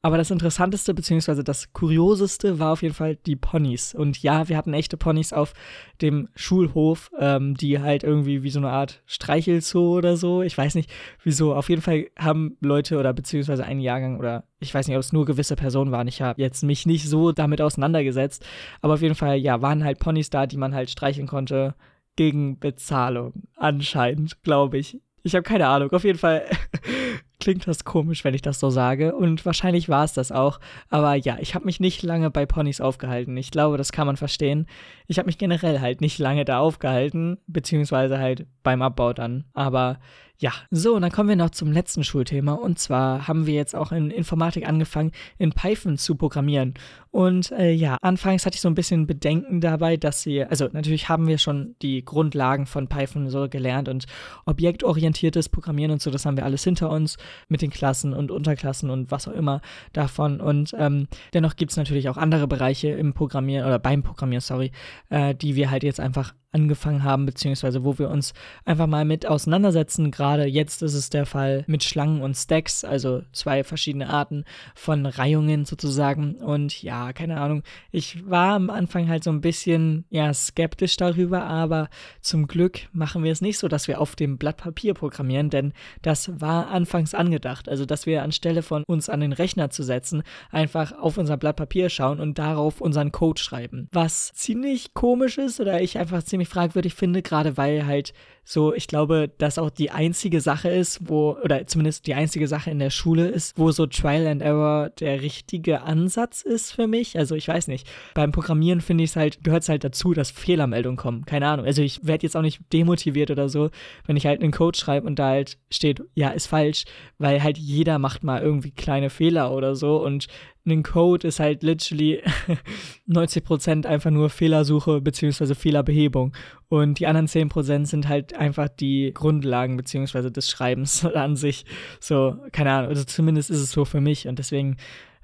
Aber 0.00 0.16
das 0.16 0.30
Interessanteste 0.30 0.94
bzw. 0.94 1.42
das 1.42 1.72
Kurioseste 1.72 2.58
war 2.58 2.72
auf 2.72 2.82
jeden 2.82 2.94
Fall 2.94 3.16
die 3.16 3.36
Ponys. 3.36 3.94
Und 3.94 4.22
ja, 4.22 4.48
wir 4.48 4.56
hatten 4.56 4.72
echte 4.72 4.96
Ponys 4.96 5.32
auf 5.32 5.52
dem 6.00 6.28
Schulhof, 6.34 7.10
ähm, 7.18 7.54
die 7.54 7.80
halt 7.80 8.04
irgendwie 8.04 8.42
wie 8.42 8.50
so 8.50 8.60
eine 8.60 8.70
Art 8.70 9.02
Streichelzoo 9.06 9.96
oder 9.96 10.16
so. 10.16 10.42
Ich 10.42 10.56
weiß 10.56 10.76
nicht 10.76 10.90
wieso. 11.22 11.54
Auf 11.54 11.68
jeden 11.68 11.82
Fall 11.82 12.06
haben 12.18 12.56
Leute 12.60 12.98
oder 12.98 13.12
beziehungsweise 13.12 13.64
ein 13.64 13.80
Jahrgang 13.80 14.18
oder 14.18 14.44
ich 14.60 14.72
weiß 14.72 14.88
nicht, 14.88 14.96
ob 14.96 15.02
es 15.02 15.12
nur 15.12 15.24
gewisse 15.24 15.56
Personen 15.56 15.90
waren. 15.90 16.08
Ich 16.08 16.22
habe 16.22 16.40
jetzt 16.40 16.62
mich 16.62 16.86
nicht 16.86 17.08
so 17.08 17.32
damit 17.32 17.60
auseinandergesetzt. 17.60 18.44
Aber 18.80 18.94
auf 18.94 19.02
jeden 19.02 19.14
Fall, 19.14 19.36
ja, 19.36 19.62
waren 19.62 19.84
halt 19.84 19.98
Ponys 19.98 20.30
da, 20.30 20.46
die 20.46 20.56
man 20.56 20.74
halt 20.74 20.90
streicheln 20.90 21.26
konnte 21.26 21.74
gegen 22.16 22.58
Bezahlung. 22.58 23.32
Anscheinend, 23.56 24.42
glaube 24.42 24.78
ich. 24.78 25.00
Ich 25.22 25.34
habe 25.34 25.42
keine 25.42 25.68
Ahnung. 25.68 25.90
Auf 25.92 26.04
jeden 26.04 26.18
Fall 26.18 26.44
klingt 27.40 27.66
das 27.66 27.84
komisch, 27.84 28.24
wenn 28.24 28.34
ich 28.34 28.42
das 28.42 28.60
so 28.60 28.70
sage. 28.70 29.14
Und 29.14 29.46
wahrscheinlich 29.46 29.88
war 29.88 30.04
es 30.04 30.12
das 30.12 30.32
auch. 30.32 30.60
Aber 30.88 31.14
ja, 31.14 31.38
ich 31.40 31.54
habe 31.54 31.64
mich 31.64 31.80
nicht 31.80 32.02
lange 32.02 32.30
bei 32.30 32.46
Ponys 32.46 32.80
aufgehalten. 32.80 33.36
Ich 33.36 33.50
glaube, 33.50 33.78
das 33.78 33.92
kann 33.92 34.06
man 34.06 34.16
verstehen. 34.16 34.66
Ich 35.06 35.18
habe 35.18 35.26
mich 35.26 35.38
generell 35.38 35.80
halt 35.80 36.00
nicht 36.00 36.18
lange 36.18 36.44
da 36.44 36.58
aufgehalten, 36.58 37.38
beziehungsweise 37.46 38.18
halt 38.18 38.46
beim 38.62 38.82
Abbau 38.82 39.12
dann. 39.12 39.44
Aber 39.54 39.98
ja, 40.40 40.52
so, 40.70 40.94
und 40.94 41.02
dann 41.02 41.10
kommen 41.10 41.28
wir 41.28 41.34
noch 41.34 41.50
zum 41.50 41.72
letzten 41.72 42.04
Schulthema. 42.04 42.52
Und 42.52 42.78
zwar 42.78 43.26
haben 43.26 43.46
wir 43.46 43.54
jetzt 43.54 43.74
auch 43.74 43.90
in 43.90 44.12
Informatik 44.12 44.68
angefangen, 44.68 45.10
in 45.36 45.50
Python 45.50 45.98
zu 45.98 46.14
programmieren. 46.14 46.74
Und 47.10 47.50
äh, 47.50 47.72
ja, 47.72 47.96
anfangs 48.02 48.46
hatte 48.46 48.54
ich 48.54 48.60
so 48.60 48.68
ein 48.68 48.76
bisschen 48.76 49.08
Bedenken 49.08 49.60
dabei, 49.60 49.96
dass 49.96 50.22
sie, 50.22 50.44
also 50.44 50.68
natürlich 50.70 51.08
haben 51.08 51.26
wir 51.26 51.38
schon 51.38 51.74
die 51.82 52.04
Grundlagen 52.04 52.66
von 52.66 52.86
Python 52.86 53.28
so 53.30 53.48
gelernt 53.48 53.88
und 53.88 54.06
objektorientiertes 54.46 55.48
Programmieren 55.48 55.90
und 55.90 56.02
so, 56.02 56.10
das 56.12 56.24
haben 56.24 56.36
wir 56.36 56.44
alles 56.44 56.62
hinter 56.62 56.90
uns 56.90 57.16
mit 57.48 57.60
den 57.60 57.70
Klassen 57.70 58.12
und 58.12 58.30
Unterklassen 58.30 58.90
und 58.90 59.10
was 59.10 59.26
auch 59.26 59.32
immer 59.32 59.60
davon. 59.92 60.40
Und 60.40 60.72
ähm, 60.78 61.08
dennoch 61.34 61.56
gibt 61.56 61.72
es 61.72 61.76
natürlich 61.76 62.08
auch 62.10 62.16
andere 62.16 62.46
Bereiche 62.46 62.90
im 62.90 63.12
Programmieren 63.12 63.66
oder 63.66 63.80
beim 63.80 64.04
Programmieren, 64.04 64.42
sorry, 64.42 64.70
äh, 65.10 65.34
die 65.34 65.56
wir 65.56 65.72
halt 65.72 65.82
jetzt 65.82 65.98
einfach 65.98 66.32
angefangen 66.50 67.04
haben, 67.04 67.26
beziehungsweise 67.26 67.84
wo 67.84 67.98
wir 67.98 68.08
uns 68.08 68.32
einfach 68.64 68.86
mal 68.86 69.04
mit 69.04 69.26
auseinandersetzen. 69.26 70.10
Gerade 70.10 70.46
jetzt 70.46 70.82
ist 70.82 70.94
es 70.94 71.10
der 71.10 71.26
Fall 71.26 71.64
mit 71.66 71.84
Schlangen 71.84 72.22
und 72.22 72.34
Stacks, 72.34 72.84
also 72.84 73.22
zwei 73.32 73.64
verschiedene 73.64 74.08
Arten 74.08 74.44
von 74.74 75.04
Reihungen 75.04 75.66
sozusagen. 75.66 76.36
Und 76.36 76.82
ja, 76.82 77.12
keine 77.12 77.40
Ahnung, 77.40 77.62
ich 77.90 78.28
war 78.28 78.54
am 78.54 78.70
Anfang 78.70 79.08
halt 79.08 79.24
so 79.24 79.30
ein 79.30 79.42
bisschen 79.42 80.06
ja 80.08 80.32
skeptisch 80.32 80.96
darüber, 80.96 81.44
aber 81.44 81.88
zum 82.22 82.46
Glück 82.46 82.80
machen 82.92 83.22
wir 83.24 83.32
es 83.32 83.42
nicht 83.42 83.58
so, 83.58 83.68
dass 83.68 83.86
wir 83.86 84.00
auf 84.00 84.16
dem 84.16 84.38
Blatt 84.38 84.56
Papier 84.56 84.94
programmieren, 84.94 85.50
denn 85.50 85.72
das 86.02 86.40
war 86.40 86.68
anfangs 86.68 87.14
angedacht. 87.14 87.68
Also, 87.68 87.84
dass 87.84 88.06
wir 88.06 88.22
anstelle 88.22 88.62
von 88.62 88.84
uns 88.86 89.08
an 89.08 89.20
den 89.20 89.32
Rechner 89.32 89.70
zu 89.70 89.82
setzen, 89.82 90.22
einfach 90.50 90.92
auf 90.92 91.18
unser 91.18 91.36
Blatt 91.36 91.56
Papier 91.56 91.90
schauen 91.90 92.20
und 92.20 92.38
darauf 92.38 92.80
unseren 92.80 93.12
Code 93.12 93.40
schreiben. 93.40 93.88
Was 93.92 94.32
ziemlich 94.32 94.94
komisch 94.94 95.36
ist 95.38 95.60
oder 95.60 95.80
ich 95.82 95.98
einfach 95.98 96.22
ziemlich 96.22 96.37
ziemlich 96.38 96.48
fragwürdig 96.48 96.94
finde, 96.94 97.20
gerade 97.20 97.56
weil 97.56 97.84
halt 97.84 98.12
so, 98.44 98.72
ich 98.72 98.86
glaube, 98.86 99.30
das 99.36 99.58
auch 99.58 99.68
die 99.68 99.90
einzige 99.90 100.40
Sache 100.40 100.70
ist, 100.70 101.00
wo, 101.06 101.36
oder 101.44 101.66
zumindest 101.66 102.06
die 102.06 102.14
einzige 102.14 102.48
Sache 102.48 102.70
in 102.70 102.78
der 102.78 102.88
Schule 102.88 103.28
ist, 103.28 103.58
wo 103.58 103.72
so 103.72 103.84
Trial 103.86 104.26
and 104.26 104.40
Error 104.40 104.88
der 104.88 105.20
richtige 105.20 105.82
Ansatz 105.82 106.40
ist 106.40 106.72
für 106.72 106.86
mich. 106.86 107.18
Also 107.18 107.34
ich 107.34 107.46
weiß 107.46 107.68
nicht. 107.68 107.86
Beim 108.14 108.32
Programmieren 108.32 108.80
finde 108.80 109.04
ich 109.04 109.10
es 109.10 109.16
halt, 109.16 109.44
gehört 109.44 109.64
es 109.64 109.68
halt 109.68 109.84
dazu, 109.84 110.14
dass 110.14 110.30
Fehlermeldungen 110.30 110.96
kommen. 110.96 111.26
Keine 111.26 111.46
Ahnung. 111.46 111.66
Also 111.66 111.82
ich 111.82 112.06
werde 112.06 112.22
jetzt 112.22 112.36
auch 112.36 112.42
nicht 112.42 112.60
demotiviert 112.72 113.30
oder 113.30 113.50
so, 113.50 113.68
wenn 114.06 114.16
ich 114.16 114.24
halt 114.24 114.40
einen 114.40 114.52
Code 114.52 114.78
schreibe 114.78 115.06
und 115.06 115.18
da 115.18 115.26
halt 115.26 115.58
steht, 115.70 116.02
ja, 116.14 116.30
ist 116.30 116.46
falsch, 116.46 116.84
weil 117.18 117.42
halt 117.42 117.58
jeder 117.58 117.98
macht 117.98 118.24
mal 118.24 118.40
irgendwie 118.40 118.70
kleine 118.70 119.10
Fehler 119.10 119.52
oder 119.52 119.74
so 119.74 120.02
und 120.02 120.28
ein 120.70 120.82
Code 120.82 121.26
ist 121.26 121.40
halt 121.40 121.62
literally 121.62 122.22
90% 123.08 123.86
einfach 123.86 124.10
nur 124.10 124.30
Fehlersuche 124.30 125.00
bzw. 125.00 125.54
Fehlerbehebung. 125.54 126.32
Und 126.68 126.98
die 126.98 127.06
anderen 127.06 127.26
10% 127.26 127.86
sind 127.86 128.08
halt 128.08 128.34
einfach 128.34 128.68
die 128.68 129.12
Grundlagen 129.14 129.76
beziehungsweise 129.76 130.30
des 130.30 130.50
Schreibens 130.50 131.04
an 131.14 131.36
sich. 131.36 131.64
So, 132.00 132.36
keine 132.52 132.72
Ahnung, 132.72 132.90
also 132.90 133.04
zumindest 133.04 133.50
ist 133.50 133.60
es 133.60 133.72
so 133.72 133.84
für 133.84 134.00
mich. 134.00 134.28
Und 134.28 134.38
deswegen, 134.38 134.76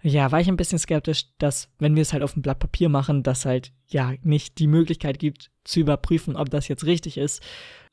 ja, 0.03 0.31
war 0.33 0.41
ich 0.41 0.49
ein 0.49 0.57
bisschen 0.57 0.79
skeptisch, 0.79 1.27
dass, 1.39 1.71
wenn 1.79 1.95
wir 1.95 2.03
es 2.03 2.13
halt 2.13 2.23
auf 2.23 2.35
dem 2.35 2.43
Blatt 2.43 2.59
Papier 2.59 2.89
machen, 2.89 3.23
dass 3.23 3.47
halt, 3.47 3.73
ja, 3.95 4.13
nicht 4.23 4.59
die 4.59 4.67
Möglichkeit 4.67 5.21
gibt, 5.21 5.51
zu 5.63 5.81
überprüfen, 5.81 6.37
ob 6.37 6.51
das 6.51 6.69
jetzt 6.69 6.85
richtig 6.85 7.17
ist. 7.17 7.41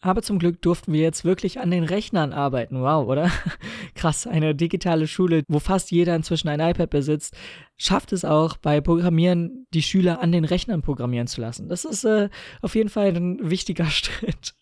Aber 0.04 0.24
zum 0.24 0.40
Glück 0.40 0.64
durften 0.64 0.94
wir 0.94 1.02
jetzt 1.02 1.26
wirklich 1.26 1.60
an 1.60 1.70
den 1.70 1.84
Rechnern 1.84 2.34
arbeiten. 2.34 2.82
Wow, 2.82 3.08
oder? 3.08 3.30
Krass, 3.96 4.26
eine 4.26 4.56
digitale 4.56 5.06
Schule, 5.06 5.44
wo 5.48 5.60
fast 5.60 5.92
jeder 5.92 6.16
inzwischen 6.16 6.50
ein 6.50 6.60
iPad 6.60 6.90
besitzt, 6.90 7.36
schafft 7.78 8.12
es 8.12 8.26
auch 8.26 8.58
bei 8.58 8.82
Programmieren, 8.82 9.68
die 9.76 9.84
Schüler 9.84 10.20
an 10.20 10.32
den 10.32 10.44
Rechnern 10.44 10.82
programmieren 10.82 11.28
zu 11.28 11.40
lassen. 11.40 11.70
Das 11.70 11.86
ist 11.86 12.04
äh, 12.04 12.30
auf 12.64 12.74
jeden 12.74 12.90
Fall 12.90 13.16
ein 13.16 13.48
wichtiger 13.48 13.86
Schritt. 13.92 14.56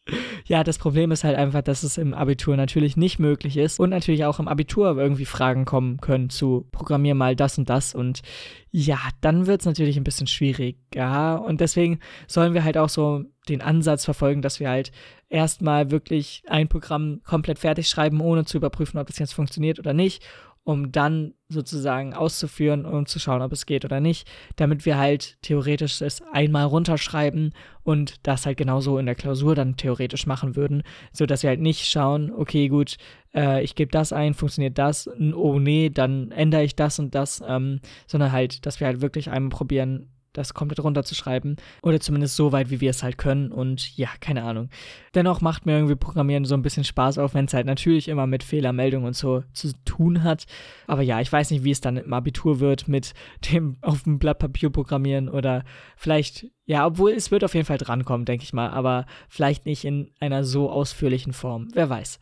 ja, 0.45 0.65
das 0.65 0.77
Problem 0.77 1.09
ist 1.11 1.23
halt 1.23 1.37
einfach, 1.37 1.61
dass 1.61 1.83
es 1.83 1.97
im 1.97 2.13
Abitur 2.13 2.57
natürlich 2.57 2.97
nicht 2.97 3.17
möglich 3.17 3.55
ist 3.55 3.79
und 3.79 3.91
natürlich 3.91 4.25
auch 4.25 4.39
im 4.39 4.49
Abitur 4.49 4.97
irgendwie 4.97 5.25
Fragen 5.25 5.63
kommen 5.63 6.01
können 6.01 6.29
zu 6.29 6.67
Programmier 6.73 7.15
mal 7.15 7.37
das 7.37 7.57
und 7.57 7.69
das 7.69 7.95
und 7.95 8.23
ja, 8.71 8.99
dann 9.21 9.47
wird 9.47 9.61
es 9.61 9.65
natürlich 9.65 9.97
ein 9.97 10.03
bisschen 10.03 10.27
schwierig. 10.27 10.77
Ja, 10.93 11.28
und 11.35 11.61
deswegen 11.61 11.99
sollen 12.27 12.53
wir 12.53 12.63
halt 12.63 12.77
auch 12.77 12.89
so 12.89 13.23
den 13.47 13.61
Ansatz 13.61 14.05
verfolgen, 14.05 14.41
dass 14.41 14.59
wir 14.59 14.69
halt 14.69 14.91
erstmal 15.29 15.91
wirklich 15.91 16.43
ein 16.47 16.67
Programm 16.67 17.21
komplett 17.23 17.59
fertig 17.59 17.89
schreiben, 17.89 18.21
ohne 18.21 18.45
zu 18.45 18.57
überprüfen, 18.57 18.99
ob 18.99 19.07
das 19.07 19.19
jetzt 19.19 19.33
funktioniert 19.33 19.79
oder 19.79 19.93
nicht 19.93 20.23
um 20.69 20.91
dann 20.91 21.33
sozusagen 21.47 22.13
auszuführen 22.13 22.85
und 22.85 23.09
zu 23.09 23.17
schauen, 23.17 23.41
ob 23.41 23.51
es 23.51 23.65
geht 23.65 23.85
oder 23.85 23.99
nicht, 23.99 24.29
damit 24.55 24.85
wir 24.85 24.99
halt 24.99 25.41
theoretisch 25.41 25.99
es 26.01 26.21
einmal 26.31 26.65
runterschreiben 26.65 27.55
und 27.81 28.27
das 28.27 28.45
halt 28.45 28.57
genauso 28.57 28.99
in 28.99 29.07
der 29.07 29.15
Klausur 29.15 29.55
dann 29.55 29.77
theoretisch 29.77 30.27
machen 30.27 30.55
würden, 30.55 30.83
so 31.11 31.25
dass 31.25 31.41
wir 31.41 31.49
halt 31.49 31.59
nicht 31.59 31.89
schauen, 31.89 32.31
okay, 32.31 32.67
gut, 32.67 32.97
äh, 33.33 33.63
ich 33.63 33.73
gebe 33.73 33.91
das 33.91 34.13
ein, 34.13 34.35
funktioniert 34.35 34.77
das, 34.77 35.09
oh 35.33 35.57
nee, 35.57 35.89
dann 35.89 36.31
ändere 36.31 36.63
ich 36.63 36.75
das 36.75 36.99
und 36.99 37.15
das, 37.15 37.41
ähm, 37.47 37.79
sondern 38.05 38.31
halt, 38.31 38.67
dass 38.67 38.79
wir 38.79 38.85
halt 38.85 39.01
wirklich 39.01 39.31
einmal 39.31 39.49
probieren, 39.49 40.11
das 40.39 40.53
komplett 40.53 40.83
runterzuschreiben. 40.83 41.57
Oder 41.83 41.99
zumindest 41.99 42.35
so 42.35 42.51
weit, 42.51 42.69
wie 42.69 42.81
wir 42.81 42.89
es 42.89 43.03
halt 43.03 43.17
können. 43.17 43.51
Und 43.51 43.95
ja, 43.97 44.09
keine 44.19 44.43
Ahnung. 44.43 44.69
Dennoch 45.13 45.41
macht 45.41 45.65
mir 45.65 45.73
irgendwie 45.73 45.95
Programmieren 45.95 46.45
so 46.45 46.55
ein 46.55 46.61
bisschen 46.61 46.83
Spaß, 46.83 47.17
auch 47.17 47.33
wenn 47.33 47.45
es 47.45 47.53
halt 47.53 47.65
natürlich 47.65 48.07
immer 48.07 48.27
mit 48.27 48.43
Fehlermeldungen 48.43 49.07
und 49.07 49.15
so 49.15 49.43
zu 49.53 49.71
tun 49.85 50.23
hat. 50.23 50.45
Aber 50.87 51.01
ja, 51.01 51.19
ich 51.19 51.31
weiß 51.31 51.51
nicht, 51.51 51.63
wie 51.63 51.71
es 51.71 51.81
dann 51.81 51.97
im 51.97 52.13
Abitur 52.13 52.59
wird 52.59 52.87
mit 52.87 53.13
dem 53.51 53.77
auf 53.81 54.03
dem 54.03 54.19
Blatt 54.19 54.39
Papier 54.39 54.69
programmieren 54.69 55.29
oder 55.29 55.63
vielleicht, 55.97 56.47
ja, 56.65 56.85
obwohl 56.85 57.11
es 57.11 57.31
wird 57.31 57.43
auf 57.43 57.53
jeden 57.53 57.65
Fall 57.65 57.77
drankommen, 57.77 58.25
denke 58.25 58.43
ich 58.43 58.53
mal. 58.53 58.69
Aber 58.69 59.05
vielleicht 59.27 59.65
nicht 59.65 59.83
in 59.85 60.11
einer 60.19 60.43
so 60.43 60.69
ausführlichen 60.69 61.33
Form. 61.33 61.67
Wer 61.73 61.89
weiß. 61.89 62.19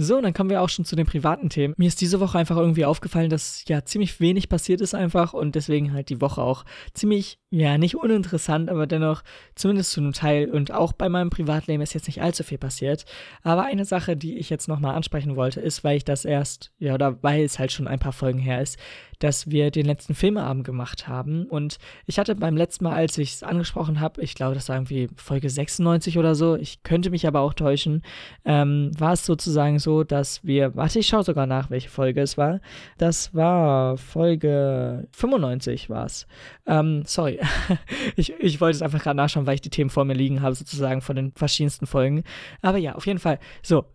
So, 0.00 0.20
dann 0.20 0.32
kommen 0.32 0.48
wir 0.48 0.62
auch 0.62 0.68
schon 0.68 0.84
zu 0.84 0.94
den 0.94 1.06
privaten 1.06 1.48
Themen. 1.48 1.74
Mir 1.76 1.88
ist 1.88 2.00
diese 2.00 2.20
Woche 2.20 2.38
einfach 2.38 2.56
irgendwie 2.56 2.84
aufgefallen, 2.84 3.30
dass 3.30 3.64
ja 3.66 3.84
ziemlich 3.84 4.20
wenig 4.20 4.48
passiert 4.48 4.80
ist 4.80 4.94
einfach 4.94 5.32
und 5.32 5.56
deswegen 5.56 5.92
halt 5.92 6.08
die 6.08 6.20
Woche 6.20 6.40
auch 6.40 6.64
ziemlich, 6.94 7.40
ja, 7.50 7.78
nicht 7.78 7.96
uninteressant, 7.96 8.70
aber 8.70 8.86
dennoch 8.86 9.24
zumindest 9.56 9.90
zu 9.90 10.00
einem 10.00 10.12
Teil 10.12 10.50
und 10.52 10.70
auch 10.70 10.92
bei 10.92 11.08
meinem 11.08 11.30
Privatleben 11.30 11.82
ist 11.82 11.94
jetzt 11.94 12.06
nicht 12.06 12.22
allzu 12.22 12.44
viel 12.44 12.58
passiert. 12.58 13.06
Aber 13.42 13.64
eine 13.64 13.84
Sache, 13.84 14.16
die 14.16 14.38
ich 14.38 14.50
jetzt 14.50 14.68
nochmal 14.68 14.94
ansprechen 14.94 15.34
wollte, 15.34 15.60
ist, 15.60 15.82
weil 15.82 15.96
ich 15.96 16.04
das 16.04 16.24
erst, 16.24 16.70
ja, 16.78 16.94
oder 16.94 17.20
weil 17.24 17.42
es 17.42 17.58
halt 17.58 17.72
schon 17.72 17.88
ein 17.88 17.98
paar 17.98 18.12
Folgen 18.12 18.38
her 18.38 18.62
ist, 18.62 18.78
dass 19.18 19.50
wir 19.50 19.72
den 19.72 19.86
letzten 19.86 20.14
Filmeabend 20.14 20.64
gemacht 20.64 21.08
haben. 21.08 21.46
Und 21.46 21.78
ich 22.06 22.20
hatte 22.20 22.36
beim 22.36 22.56
letzten 22.56 22.84
Mal, 22.84 22.94
als 22.94 23.18
ich 23.18 23.34
es 23.34 23.42
angesprochen 23.42 23.98
habe, 23.98 24.22
ich 24.22 24.36
glaube, 24.36 24.54
das 24.54 24.68
war 24.68 24.76
irgendwie 24.76 25.08
Folge 25.16 25.50
96 25.50 26.18
oder 26.18 26.36
so, 26.36 26.54
ich 26.54 26.84
könnte 26.84 27.10
mich 27.10 27.26
aber 27.26 27.40
auch 27.40 27.54
täuschen, 27.54 28.02
ähm, 28.44 28.92
war 28.96 29.14
es 29.14 29.26
sozusagen 29.26 29.80
so, 29.80 29.87
dass 30.04 30.44
wir, 30.44 30.76
warte, 30.76 30.98
ich 30.98 31.08
schaue 31.08 31.24
sogar 31.24 31.46
nach, 31.46 31.70
welche 31.70 31.88
Folge 31.88 32.20
es 32.20 32.36
war. 32.36 32.60
Das 32.98 33.34
war 33.34 33.96
Folge 33.96 35.08
95 35.12 35.90
war 35.90 36.06
es. 36.06 36.26
Ähm, 36.66 37.02
sorry, 37.06 37.40
ich, 38.16 38.34
ich 38.38 38.60
wollte 38.60 38.76
es 38.76 38.82
einfach 38.82 39.02
gerade 39.02 39.16
nachschauen, 39.16 39.46
weil 39.46 39.54
ich 39.54 39.60
die 39.60 39.70
Themen 39.70 39.90
vor 39.90 40.04
mir 40.04 40.14
liegen 40.14 40.42
habe, 40.42 40.54
sozusagen 40.54 41.00
von 41.00 41.16
den 41.16 41.32
verschiedensten 41.32 41.86
Folgen. 41.86 42.22
Aber 42.62 42.78
ja, 42.78 42.94
auf 42.94 43.06
jeden 43.06 43.18
Fall. 43.18 43.38
So, 43.62 43.86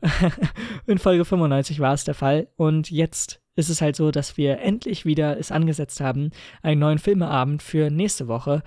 in 0.88 0.98
Folge 0.98 1.26
95 1.26 1.80
war 1.80 1.94
es 1.94 2.04
der 2.04 2.16
Fall. 2.16 2.48
Und 2.56 2.90
jetzt 2.92 3.42
ist 3.56 3.70
es 3.70 3.82
halt 3.82 3.96
so, 3.96 4.12
dass 4.12 4.38
wir 4.38 4.60
endlich 4.60 5.06
wieder 5.06 5.38
es 5.38 5.52
angesetzt 5.52 6.02
haben, 6.02 6.32
einen 6.62 6.80
neuen 6.80 6.98
Filmeabend 6.98 7.62
für 7.62 7.90
nächste 7.90 8.28
Woche. 8.28 8.64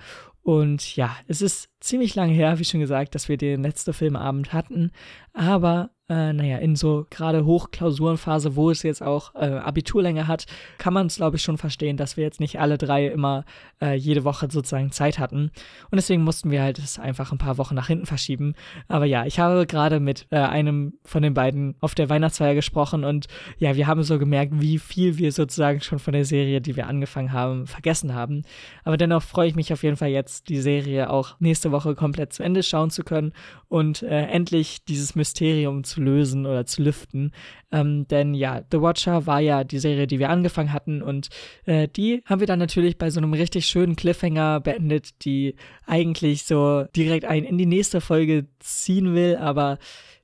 Und 0.47 0.95
ja, 0.95 1.13
es 1.27 1.41
ist 1.41 1.69
ziemlich 1.81 2.15
lange 2.15 2.31
her, 2.31 2.57
wie 2.57 2.63
schon 2.63 2.79
gesagt, 2.79 3.15
dass 3.15 3.27
wir 3.27 3.35
den 3.35 3.63
letzten 3.63 3.91
Filmeabend 3.91 4.53
hatten. 4.53 4.91
Aber 5.33 5.89
äh, 6.09 6.31
naja, 6.31 6.57
in 6.57 6.75
so 6.77 7.05
gerade 7.09 7.45
Hochklausurenphase, 7.45 8.55
wo 8.55 8.71
es 8.71 8.83
jetzt 8.83 9.03
auch 9.03 9.35
äh, 9.35 9.45
Abiturlänge 9.45 10.27
hat, 10.27 10.45
kann 10.77 10.93
man 10.93 11.07
es, 11.07 11.17
glaube 11.17 11.35
ich, 11.35 11.43
schon 11.43 11.57
verstehen, 11.57 11.97
dass 11.97 12.15
wir 12.15 12.23
jetzt 12.23 12.39
nicht 12.39 12.59
alle 12.59 12.77
drei 12.77 13.07
immer 13.07 13.43
äh, 13.81 13.95
jede 13.95 14.23
Woche 14.23 14.47
sozusagen 14.49 14.91
Zeit 14.91 15.19
hatten. 15.19 15.51
Und 15.91 15.95
deswegen 15.95 16.23
mussten 16.23 16.49
wir 16.49 16.61
halt 16.61 16.79
es 16.79 16.97
einfach 16.97 17.33
ein 17.33 17.37
paar 17.37 17.57
Wochen 17.57 17.75
nach 17.75 17.87
hinten 17.87 18.05
verschieben. 18.05 18.53
Aber 18.87 19.03
ja, 19.05 19.25
ich 19.25 19.39
habe 19.39 19.65
gerade 19.67 19.99
mit 19.99 20.27
äh, 20.29 20.37
einem 20.37 20.93
von 21.03 21.23
den 21.23 21.33
beiden 21.33 21.75
auf 21.81 21.93
der 21.93 22.09
Weihnachtsfeier 22.09 22.55
gesprochen 22.55 23.03
und 23.03 23.27
ja, 23.57 23.75
wir 23.75 23.87
haben 23.87 24.03
so 24.03 24.17
gemerkt, 24.17 24.53
wie 24.61 24.79
viel 24.79 25.17
wir 25.17 25.33
sozusagen 25.33 25.81
schon 25.81 25.99
von 25.99 26.13
der 26.13 26.25
Serie, 26.25 26.61
die 26.61 26.77
wir 26.77 26.87
angefangen 26.87 27.33
haben, 27.33 27.67
vergessen 27.67 28.13
haben. 28.13 28.43
Aber 28.85 28.95
dennoch 28.95 29.23
freue 29.23 29.49
ich 29.49 29.55
mich 29.55 29.73
auf 29.73 29.83
jeden 29.83 29.97
Fall 29.97 30.09
jetzt, 30.09 30.47
die 30.47 30.61
Serie 30.61 31.09
auch 31.09 31.35
nächste 31.39 31.71
Woche 31.73 31.95
komplett 31.95 32.31
zu 32.31 32.43
Ende 32.43 32.63
schauen 32.63 32.91
zu 32.91 33.03
können 33.03 33.33
und 33.67 34.03
äh, 34.03 34.27
endlich 34.27 34.85
dieses 34.85 35.15
Mysterium 35.15 35.83
zu 35.83 35.96
lösen 35.97 36.45
oder 36.45 36.65
zu 36.65 36.83
lüften. 36.83 37.31
Ähm, 37.71 38.07
denn 38.07 38.33
ja, 38.33 38.61
The 38.71 38.81
Watcher 38.81 39.25
war 39.25 39.39
ja 39.39 39.63
die 39.63 39.79
Serie, 39.79 40.07
die 40.07 40.19
wir 40.19 40.29
angefangen 40.29 40.73
hatten 40.73 41.01
und 41.01 41.29
äh, 41.65 41.87
die 41.87 42.23
haben 42.25 42.39
wir 42.39 42.47
dann 42.47 42.59
natürlich 42.59 42.97
bei 42.97 43.09
so 43.09 43.19
einem 43.19 43.33
richtig 43.33 43.65
schönen 43.65 43.95
Cliffhanger 43.95 44.59
beendet, 44.61 45.25
die 45.25 45.55
eigentlich 45.85 46.43
so 46.43 46.85
direkt 46.95 47.25
einen 47.25 47.45
in 47.45 47.57
die 47.57 47.65
nächste 47.65 48.01
Folge 48.01 48.47
ziehen 48.59 49.15
will, 49.15 49.35
aber 49.37 49.77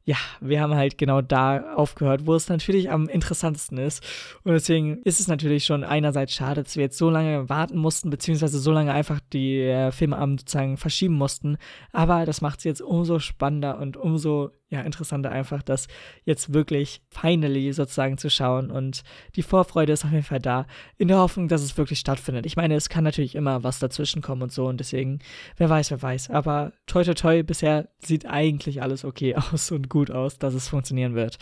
ja, 0.05 0.17
wir 0.41 0.59
haben 0.59 0.75
halt 0.75 0.97
genau 0.97 1.21
da 1.21 1.75
aufgehört, 1.75 2.25
wo 2.25 2.35
es 2.35 2.49
natürlich 2.49 2.91
am 2.91 3.07
interessantesten 3.07 3.77
ist. 3.77 4.03
Und 4.43 4.51
deswegen 4.51 5.01
ist 5.03 5.19
es 5.19 5.27
natürlich 5.27 5.63
schon 5.65 5.83
einerseits 5.83 6.33
schade, 6.33 6.63
dass 6.63 6.75
wir 6.75 6.83
jetzt 6.83 6.97
so 6.97 7.09
lange 7.09 7.47
warten 7.49 7.77
mussten, 7.77 8.09
beziehungsweise 8.09 8.59
so 8.59 8.71
lange 8.71 8.93
einfach 8.93 9.21
die 9.31 9.61
äh, 9.61 9.91
Filmabend 9.91 10.41
sozusagen 10.41 10.77
verschieben 10.77 11.15
mussten. 11.15 11.57
Aber 11.93 12.25
das 12.25 12.41
macht 12.41 12.59
es 12.59 12.65
jetzt 12.65 12.81
umso 12.81 13.19
spannender 13.19 13.79
und 13.79 13.95
umso 13.95 14.51
ja, 14.73 14.81
interessanter 14.81 15.31
einfach, 15.31 15.61
das 15.61 15.87
jetzt 16.25 16.51
wirklich 16.51 17.01
finally 17.09 17.71
sozusagen 17.73 18.17
zu 18.17 18.29
schauen. 18.29 18.71
Und 18.71 19.03
die 19.35 19.43
Vorfreude 19.43 19.93
ist 19.93 20.03
auf 20.03 20.11
jeden 20.11 20.23
Fall 20.23 20.39
da, 20.39 20.65
in 20.97 21.07
der 21.07 21.19
Hoffnung, 21.19 21.47
dass 21.47 21.61
es 21.61 21.77
wirklich 21.77 21.99
stattfindet. 21.99 22.47
Ich 22.47 22.55
meine, 22.55 22.75
es 22.75 22.89
kann 22.89 23.03
natürlich 23.03 23.35
immer 23.35 23.63
was 23.63 23.77
dazwischen 23.77 24.23
kommen 24.23 24.41
und 24.41 24.51
so. 24.51 24.65
Und 24.67 24.79
deswegen, 24.79 25.19
wer 25.57 25.69
weiß, 25.69 25.91
wer 25.91 26.01
weiß. 26.01 26.31
Aber 26.31 26.73
toi, 26.87 27.03
toi, 27.03 27.13
toi, 27.13 27.43
bisher 27.43 27.87
sieht 27.99 28.25
eigentlich 28.25 28.81
alles 28.81 29.05
okay 29.05 29.35
aus 29.53 29.71
und 29.71 29.89
gut 29.89 30.09
aus, 30.09 30.39
dass 30.39 30.55
es 30.55 30.69
funktionieren 30.69 31.13
wird. 31.13 31.37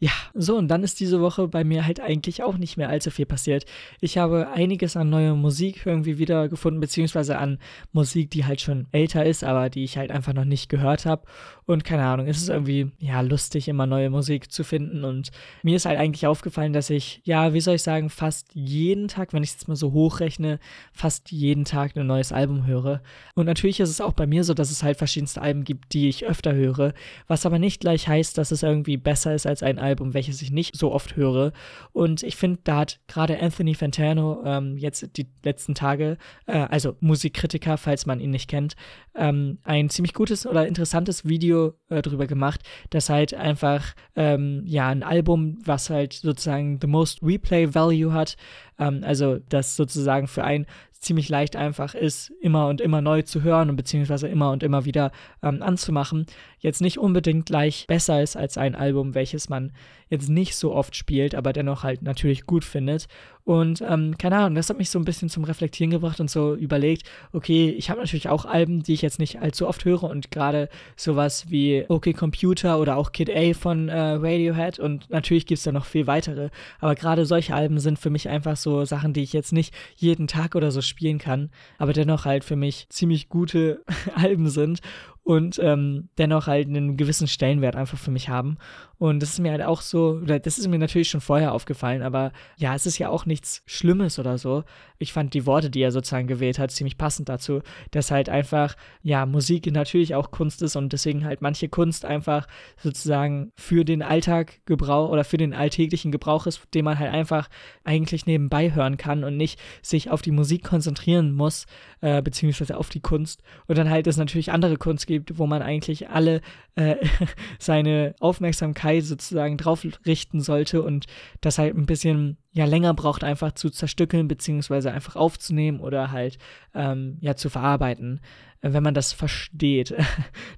Ja, 0.00 0.12
so 0.34 0.58
und 0.58 0.68
dann 0.68 0.82
ist 0.82 1.00
diese 1.00 1.22
Woche 1.22 1.48
bei 1.48 1.64
mir 1.64 1.86
halt 1.86 1.98
eigentlich 1.98 2.42
auch 2.42 2.58
nicht 2.58 2.76
mehr 2.76 2.90
allzu 2.90 3.10
viel 3.10 3.24
passiert. 3.24 3.64
Ich 4.02 4.18
habe 4.18 4.48
einiges 4.48 4.98
an 4.98 5.08
neuer 5.08 5.34
Musik 5.34 5.86
irgendwie 5.86 6.18
wieder 6.18 6.50
gefunden, 6.50 6.80
beziehungsweise 6.80 7.38
an 7.38 7.58
Musik, 7.92 8.30
die 8.30 8.44
halt 8.44 8.60
schon 8.60 8.86
älter 8.92 9.24
ist, 9.24 9.44
aber 9.44 9.70
die 9.70 9.82
ich 9.82 9.96
halt 9.96 10.10
einfach 10.10 10.34
noch 10.34 10.44
nicht 10.44 10.68
gehört 10.68 11.06
habe. 11.06 11.22
Und 11.64 11.84
keine 11.84 12.04
Ahnung, 12.04 12.26
es 12.26 12.36
ist 12.36 12.50
irgendwie, 12.50 12.73
ja, 12.98 13.20
lustig, 13.22 13.68
immer 13.68 13.86
neue 13.86 14.10
Musik 14.10 14.52
zu 14.52 14.62
finden. 14.62 15.04
Und 15.04 15.30
mir 15.62 15.76
ist 15.76 15.86
halt 15.86 15.98
eigentlich 15.98 16.26
aufgefallen, 16.26 16.72
dass 16.72 16.90
ich, 16.90 17.20
ja, 17.24 17.54
wie 17.54 17.60
soll 17.60 17.76
ich 17.76 17.82
sagen, 17.82 18.10
fast 18.10 18.48
jeden 18.54 19.08
Tag, 19.08 19.32
wenn 19.32 19.42
ich 19.42 19.50
es 19.50 19.54
jetzt 19.56 19.68
mal 19.68 19.76
so 19.76 19.92
hochrechne, 19.92 20.60
fast 20.92 21.30
jeden 21.32 21.64
Tag 21.64 21.96
ein 21.96 22.06
neues 22.06 22.30
Album 22.30 22.66
höre. 22.66 23.02
Und 23.34 23.46
natürlich 23.46 23.80
ist 23.80 23.90
es 23.90 24.00
auch 24.00 24.12
bei 24.12 24.26
mir 24.26 24.44
so, 24.44 24.54
dass 24.54 24.70
es 24.70 24.82
halt 24.82 24.98
verschiedenste 24.98 25.40
Alben 25.40 25.64
gibt, 25.64 25.92
die 25.92 26.08
ich 26.08 26.26
öfter 26.26 26.54
höre, 26.54 26.92
was 27.26 27.46
aber 27.46 27.58
nicht 27.58 27.80
gleich 27.80 28.06
heißt, 28.06 28.36
dass 28.36 28.50
es 28.50 28.62
irgendwie 28.62 28.96
besser 28.96 29.34
ist 29.34 29.46
als 29.46 29.62
ein 29.62 29.78
Album 29.78 29.94
Album, 29.94 30.12
welches 30.12 30.42
ich 30.42 30.50
nicht 30.50 30.76
so 30.76 30.92
oft 30.92 31.14
höre. 31.14 31.52
Und 31.92 32.24
ich 32.24 32.34
finde, 32.34 32.58
da 32.64 32.78
hat 32.78 33.00
gerade 33.06 33.40
Anthony 33.40 33.74
Fantano 33.74 34.42
ähm, 34.44 34.76
jetzt 34.76 35.16
die 35.16 35.28
letzten 35.44 35.74
Tage, 35.74 36.18
äh, 36.46 36.58
also 36.58 36.96
Musikkritiker, 37.00 37.78
falls 37.78 38.06
man 38.06 38.18
ihn 38.18 38.30
nicht 38.30 38.50
kennt, 38.50 38.74
ähm, 39.14 39.58
ein 39.62 39.88
ziemlich 39.90 40.12
gutes 40.12 40.46
oder 40.46 40.66
interessantes 40.66 41.26
Video 41.26 41.74
äh, 41.88 42.02
drüber 42.02 42.26
gemacht, 42.26 42.62
das 42.90 43.08
halt 43.08 43.34
einfach, 43.34 43.94
ähm, 44.16 44.62
ja, 44.66 44.88
ein 44.88 45.02
Album, 45.02 45.58
was 45.64 45.90
halt 45.90 46.12
sozusagen 46.12 46.78
the 46.80 46.86
most 46.86 47.22
replay 47.22 47.74
value 47.74 48.12
hat, 48.12 48.36
ähm, 48.78 49.02
also 49.04 49.38
das 49.48 49.76
sozusagen 49.76 50.26
für 50.26 50.44
ein 50.44 50.66
ziemlich 51.04 51.28
leicht 51.28 51.56
einfach 51.56 51.94
ist, 51.94 52.32
immer 52.40 52.68
und 52.68 52.80
immer 52.80 53.00
neu 53.00 53.22
zu 53.22 53.42
hören 53.42 53.70
und 53.70 53.76
beziehungsweise 53.76 54.28
immer 54.28 54.50
und 54.50 54.62
immer 54.62 54.84
wieder 54.84 55.12
ähm, 55.42 55.62
anzumachen, 55.62 56.26
jetzt 56.58 56.80
nicht 56.80 56.98
unbedingt 56.98 57.46
gleich 57.46 57.86
besser 57.86 58.22
ist 58.22 58.36
als 58.36 58.56
ein 58.58 58.74
Album, 58.74 59.14
welches 59.14 59.48
man 59.48 59.72
jetzt 60.08 60.28
nicht 60.28 60.56
so 60.56 60.74
oft 60.74 60.96
spielt, 60.96 61.34
aber 61.34 61.52
dennoch 61.52 61.82
halt 61.82 62.02
natürlich 62.02 62.46
gut 62.46 62.64
findet. 62.64 63.06
Und 63.44 63.82
ähm, 63.86 64.16
keine 64.16 64.36
Ahnung, 64.36 64.54
das 64.54 64.70
hat 64.70 64.78
mich 64.78 64.88
so 64.88 64.98
ein 64.98 65.04
bisschen 65.04 65.28
zum 65.28 65.44
Reflektieren 65.44 65.90
gebracht 65.90 66.18
und 66.18 66.30
so 66.30 66.54
überlegt, 66.54 67.02
okay, 67.32 67.68
ich 67.68 67.90
habe 67.90 68.00
natürlich 68.00 68.30
auch 68.30 68.46
Alben, 68.46 68.82
die 68.82 68.94
ich 68.94 69.02
jetzt 69.02 69.18
nicht 69.18 69.42
allzu 69.42 69.68
oft 69.68 69.84
höre 69.84 70.04
und 70.04 70.30
gerade 70.30 70.70
sowas 70.96 71.50
wie 71.50 71.84
OK 71.88 72.14
Computer 72.14 72.80
oder 72.80 72.96
auch 72.96 73.12
Kid 73.12 73.28
A 73.30 73.52
von 73.52 73.90
äh, 73.90 73.98
Radiohead 73.98 74.78
und 74.78 75.10
natürlich 75.10 75.44
gibt 75.44 75.58
es 75.58 75.64
da 75.64 75.72
noch 75.72 75.84
viel 75.84 76.06
weitere, 76.06 76.48
aber 76.80 76.94
gerade 76.94 77.26
solche 77.26 77.54
Alben 77.54 77.80
sind 77.80 77.98
für 77.98 78.08
mich 78.08 78.30
einfach 78.30 78.56
so 78.56 78.86
Sachen, 78.86 79.12
die 79.12 79.22
ich 79.22 79.34
jetzt 79.34 79.52
nicht 79.52 79.74
jeden 79.96 80.26
Tag 80.26 80.54
oder 80.54 80.70
so 80.70 80.80
spielen 80.94 81.18
kann, 81.18 81.50
aber 81.78 81.92
dennoch 81.92 82.24
halt 82.24 82.44
für 82.44 82.54
mich 82.54 82.88
ziemlich 82.88 83.28
gute 83.28 83.82
Alben 84.14 84.48
sind 84.48 84.80
und 85.24 85.58
ähm, 85.58 86.10
dennoch 86.18 86.46
halt 86.46 86.68
einen 86.68 86.96
gewissen 86.98 87.26
Stellenwert 87.26 87.76
einfach 87.76 87.98
für 87.98 88.10
mich 88.10 88.28
haben. 88.28 88.58
Und 88.98 89.20
das 89.20 89.30
ist 89.30 89.38
mir 89.40 89.50
halt 89.50 89.62
auch 89.62 89.80
so, 89.80 90.20
oder 90.22 90.38
das 90.38 90.58
ist 90.58 90.68
mir 90.68 90.78
natürlich 90.78 91.08
schon 91.08 91.20
vorher 91.20 91.52
aufgefallen, 91.52 92.02
aber 92.02 92.32
ja, 92.56 92.74
es 92.74 92.86
ist 92.86 92.98
ja 92.98 93.08
auch 93.08 93.26
nichts 93.26 93.62
Schlimmes 93.66 94.18
oder 94.18 94.38
so. 94.38 94.64
Ich 94.98 95.12
fand 95.12 95.34
die 95.34 95.46
Worte, 95.46 95.68
die 95.70 95.80
er 95.80 95.90
sozusagen 95.90 96.26
gewählt 96.26 96.58
hat, 96.58 96.70
ziemlich 96.70 96.96
passend 96.96 97.28
dazu, 97.28 97.60
dass 97.90 98.10
halt 98.10 98.28
einfach, 98.28 98.76
ja, 99.02 99.26
Musik 99.26 99.70
natürlich 99.72 100.14
auch 100.14 100.30
Kunst 100.30 100.62
ist 100.62 100.76
und 100.76 100.92
deswegen 100.92 101.24
halt 101.24 101.42
manche 101.42 101.68
Kunst 101.68 102.04
einfach 102.04 102.46
sozusagen 102.76 103.50
für 103.56 103.84
den 103.84 104.02
Alltag 104.02 104.60
Gebrauch 104.66 105.10
oder 105.10 105.24
für 105.24 105.38
den 105.38 105.54
alltäglichen 105.54 106.12
Gebrauch 106.12 106.46
ist, 106.46 106.62
den 106.74 106.84
man 106.84 106.98
halt 106.98 107.12
einfach 107.12 107.48
eigentlich 107.82 108.26
nebenbei 108.26 108.74
hören 108.74 108.96
kann 108.96 109.24
und 109.24 109.36
nicht 109.36 109.58
sich 109.82 110.10
auf 110.10 110.22
die 110.22 110.30
Musik 110.30 110.64
konzentrieren 110.64 111.32
muss, 111.34 111.66
äh, 112.00 112.22
beziehungsweise 112.22 112.76
auf 112.76 112.90
die 112.90 113.00
Kunst. 113.00 113.42
Und 113.66 113.78
dann 113.78 113.90
halt 113.90 114.06
es 114.06 114.16
natürlich 114.16 114.52
andere 114.52 114.76
Kunst 114.76 115.06
gibt, 115.06 115.13
wo 115.34 115.46
man 115.46 115.62
eigentlich 115.62 116.08
alle 116.08 116.40
äh, 116.76 116.96
seine 117.58 118.14
Aufmerksamkeit 118.20 119.04
sozusagen 119.04 119.56
drauf 119.56 119.86
richten 120.06 120.40
sollte 120.40 120.82
und 120.82 121.06
das 121.40 121.58
halt 121.58 121.76
ein 121.76 121.86
bisschen 121.86 122.36
ja 122.52 122.64
länger 122.64 122.94
braucht, 122.94 123.24
einfach 123.24 123.52
zu 123.52 123.70
zerstückeln, 123.70 124.28
beziehungsweise 124.28 124.92
einfach 124.92 125.16
aufzunehmen 125.16 125.80
oder 125.80 126.12
halt 126.12 126.38
ähm, 126.74 127.18
ja 127.20 127.36
zu 127.36 127.50
verarbeiten, 127.50 128.20
äh, 128.60 128.72
wenn 128.72 128.82
man 128.82 128.94
das 128.94 129.12
versteht. 129.12 129.94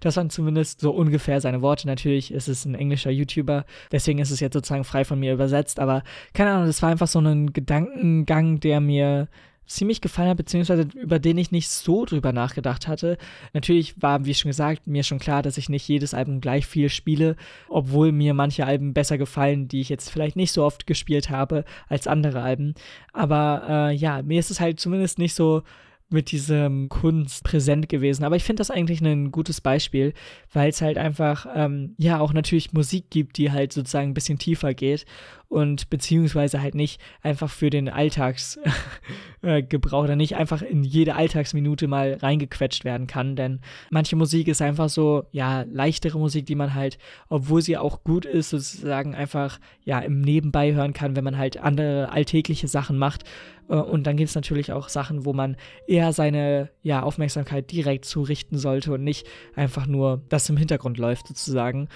Das 0.01 0.17
waren 0.17 0.31
zumindest 0.31 0.81
so 0.81 0.93
ungefähr 0.93 1.41
seine 1.41 1.63
Worte. 1.63 1.87
Natürlich 1.87 2.33
ist 2.33 2.49
es 2.49 2.65
ein 2.65 2.75
englischer 2.75 3.11
YouTuber, 3.11 3.65
deswegen 3.91 4.19
ist 4.19 4.31
es 4.31 4.41
jetzt 4.41 4.55
sozusagen 4.55 4.85
frei 4.85 5.05
von 5.05 5.19
mir 5.19 5.33
übersetzt, 5.33 5.81
aber 5.81 6.03
keine 6.35 6.51
Ahnung, 6.53 6.67
das 6.67 6.83
war 6.83 6.91
einfach 6.91 7.09
so 7.09 7.19
ein 7.19 7.53
Gedankengang, 7.53 8.61
der 8.61 8.81
mir 8.81 9.29
ziemlich 9.67 10.01
gefallen 10.01 10.31
hat, 10.31 10.37
beziehungsweise 10.37 10.89
über 10.95 11.19
den 11.19 11.39
ich 11.39 11.51
nicht 11.51 11.69
so 11.69 12.05
drüber 12.05 12.33
nachgedacht 12.33 12.89
hatte. 12.89 13.19
Natürlich 13.53 14.01
war, 14.01 14.25
wie 14.25 14.35
schon 14.35 14.51
gesagt, 14.51 14.87
mir 14.87 15.03
schon 15.03 15.19
klar, 15.19 15.43
dass 15.43 15.59
ich 15.59 15.69
nicht 15.69 15.87
jedes 15.89 16.15
Album 16.15 16.41
gleich 16.41 16.67
viel 16.67 16.89
spiele, 16.89 17.37
obwohl 17.69 18.13
mir 18.13 18.35
manche 18.35 18.67
Alben 18.67 18.95
besser 18.95 19.19
gefallen, 19.19 19.69
die 19.69 19.81
ich 19.81 19.89
jetzt 19.89 20.11
vielleicht 20.11 20.37
nicht 20.37 20.53
so 20.53 20.65
oft 20.65 20.87
gespielt 20.87 21.31
habe 21.31 21.65
als 21.89 22.07
andere 22.07 22.43
Alben. 22.43 22.75
Aber 23.13 23.65
äh, 23.69 23.95
ja, 23.95 24.23
mir 24.23 24.39
ist 24.39 24.51
es 24.51 24.61
halt 24.61 24.81
zumindest 24.81 25.19
nicht 25.19 25.35
so 25.35 25.63
mit 26.09 26.31
diesem 26.31 26.89
Kunst 26.89 27.43
präsent 27.43 27.89
gewesen. 27.89 28.25
Aber 28.25 28.37
ich 28.37 28.45
finde 28.45 28.61
das 28.61 28.71
eigentlich 28.71 29.01
ein 29.01 29.33
gutes 29.33 29.61
Beispiel, 29.61 30.13
weil 30.53 30.69
es 30.69 30.81
halt 30.81 30.99
einfach, 30.99 31.47
ähm, 31.55 31.95
ja, 31.99 32.21
auch 32.21 32.33
natürlich 32.33 32.73
Musik 32.73 33.11
gibt, 33.11 33.39
die 33.39 33.51
halt 33.51 33.73
sozusagen 33.73 34.11
ein 34.11 34.15
bisschen 34.15 34.39
tiefer 34.39 34.73
geht 34.73 35.05
und 35.49 35.91
beziehungsweise 35.91 36.61
halt 36.61 36.75
nicht 36.75 37.00
einfach 37.23 37.50
für 37.50 37.71
den 37.71 37.88
Alltagsgebrauch 37.88 39.43
äh, 40.03 40.05
oder 40.05 40.17
nicht 40.17 40.37
einfach 40.37 40.62
in 40.62 40.83
jede 40.83 41.15
Alltagsminute 41.15 41.87
mal 41.87 42.15
reingequetscht 42.15 42.85
werden 42.85 43.07
kann, 43.07 43.37
denn 43.37 43.61
manche 43.91 44.17
Musik 44.17 44.49
ist 44.49 44.61
einfach 44.61 44.88
so, 44.88 45.25
ja, 45.31 45.65
leichtere 45.71 46.19
Musik, 46.19 46.47
die 46.47 46.55
man 46.55 46.75
halt, 46.75 46.99
obwohl 47.29 47.62
sie 47.62 47.76
auch 47.76 48.03
gut 48.03 48.25
ist, 48.25 48.50
sozusagen 48.50 49.15
einfach, 49.15 49.59
ja, 49.85 50.00
im 50.00 50.21
Nebenbei 50.21 50.75
hören 50.75 50.93
kann, 50.93 51.17
wenn 51.17 51.25
man 51.25 51.38
halt 51.38 51.59
andere 51.59 52.11
alltägliche 52.11 52.69
Sachen 52.69 52.99
macht. 52.99 53.25
Äh, 53.69 53.76
und 53.76 54.07
dann 54.07 54.17
gibt 54.17 54.29
es 54.29 54.35
natürlich 54.35 54.73
auch 54.73 54.88
Sachen, 54.88 55.25
wo 55.25 55.33
man 55.33 55.57
eher 55.87 56.12
seine 56.12 56.71
ja, 56.83 57.03
Aufmerksamkeit 57.03 57.71
direkt 57.71 58.05
zurichten 58.05 58.59
sollte 58.59 58.93
und 58.93 59.05
nicht 59.05 59.26
einfach 59.55 59.87
nur 59.87 60.23
das 60.29 60.49
im 60.49 60.57
Hintergrund 60.57 60.99
läuft 60.99 61.29
sozusagen. 61.29 61.88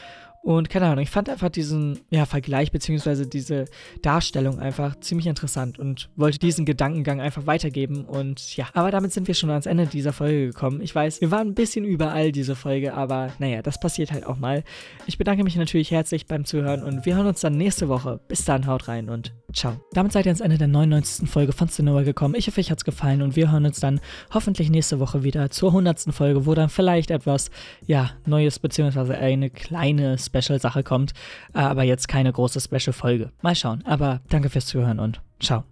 Und 0.42 0.70
keine 0.70 0.86
Ahnung, 0.86 1.02
ich 1.02 1.10
fand 1.10 1.28
einfach 1.28 1.50
diesen 1.50 2.00
ja, 2.08 2.24
Vergleich 2.24 2.72
bzw. 2.72 3.26
diese 3.26 3.66
Darstellung 4.00 4.58
einfach 4.58 4.98
ziemlich 5.00 5.26
interessant 5.26 5.78
und 5.78 6.08
wollte 6.16 6.38
diesen 6.38 6.64
Gedankengang 6.64 7.20
einfach 7.20 7.46
weitergeben. 7.46 8.06
Und 8.06 8.56
ja, 8.56 8.66
aber 8.72 8.90
damit 8.90 9.12
sind 9.12 9.28
wir 9.28 9.34
schon 9.34 9.50
ans 9.50 9.66
Ende 9.66 9.86
dieser 9.86 10.14
Folge 10.14 10.46
gekommen. 10.46 10.80
Ich 10.80 10.94
weiß, 10.94 11.20
wir 11.20 11.30
waren 11.30 11.48
ein 11.48 11.54
bisschen 11.54 11.84
überall 11.84 12.32
diese 12.32 12.56
Folge, 12.56 12.94
aber 12.94 13.32
naja, 13.38 13.60
das 13.60 13.78
passiert 13.78 14.12
halt 14.12 14.24
auch 14.24 14.38
mal. 14.38 14.64
Ich 15.06 15.18
bedanke 15.18 15.44
mich 15.44 15.56
natürlich 15.56 15.90
herzlich 15.90 16.26
beim 16.26 16.46
Zuhören 16.46 16.82
und 16.82 17.04
wir 17.04 17.16
hören 17.16 17.26
uns 17.26 17.40
dann 17.40 17.58
nächste 17.58 17.88
Woche. 17.88 18.18
Bis 18.26 18.44
dann, 18.46 18.66
haut 18.66 18.88
rein 18.88 19.10
und 19.10 19.34
ciao. 19.52 19.76
Damit 19.92 20.12
seid 20.12 20.26
ihr 20.26 20.30
ans 20.30 20.40
Ende 20.40 20.58
der 20.58 20.68
99. 20.68 21.28
Folge 21.28 21.52
von 21.52 21.68
Cinema 21.68 22.02
gekommen. 22.02 22.34
Ich 22.36 22.46
hoffe, 22.46 22.60
euch 22.60 22.70
hat's 22.70 22.84
gefallen 22.84 23.22
und 23.22 23.36
wir 23.36 23.50
hören 23.50 23.66
uns 23.66 23.80
dann 23.80 24.00
hoffentlich 24.32 24.70
nächste 24.70 25.00
Woche 25.00 25.22
wieder 25.22 25.50
zur 25.50 25.70
100. 25.70 26.12
Folge, 26.12 26.46
wo 26.46 26.54
dann 26.54 26.68
vielleicht 26.68 27.10
etwas, 27.10 27.50
ja, 27.86 28.10
Neues 28.26 28.58
bzw. 28.58 29.14
eine 29.14 29.50
kleine 29.50 30.18
Special-Sache 30.18 30.82
kommt, 30.82 31.12
äh, 31.54 31.58
aber 31.58 31.82
jetzt 31.82 32.08
keine 32.08 32.32
große 32.32 32.60
Special-Folge. 32.60 33.30
Mal 33.42 33.54
schauen. 33.54 33.84
Aber 33.84 34.20
danke 34.28 34.50
fürs 34.50 34.66
Zuhören 34.66 34.98
und 34.98 35.20
ciao. 35.40 35.64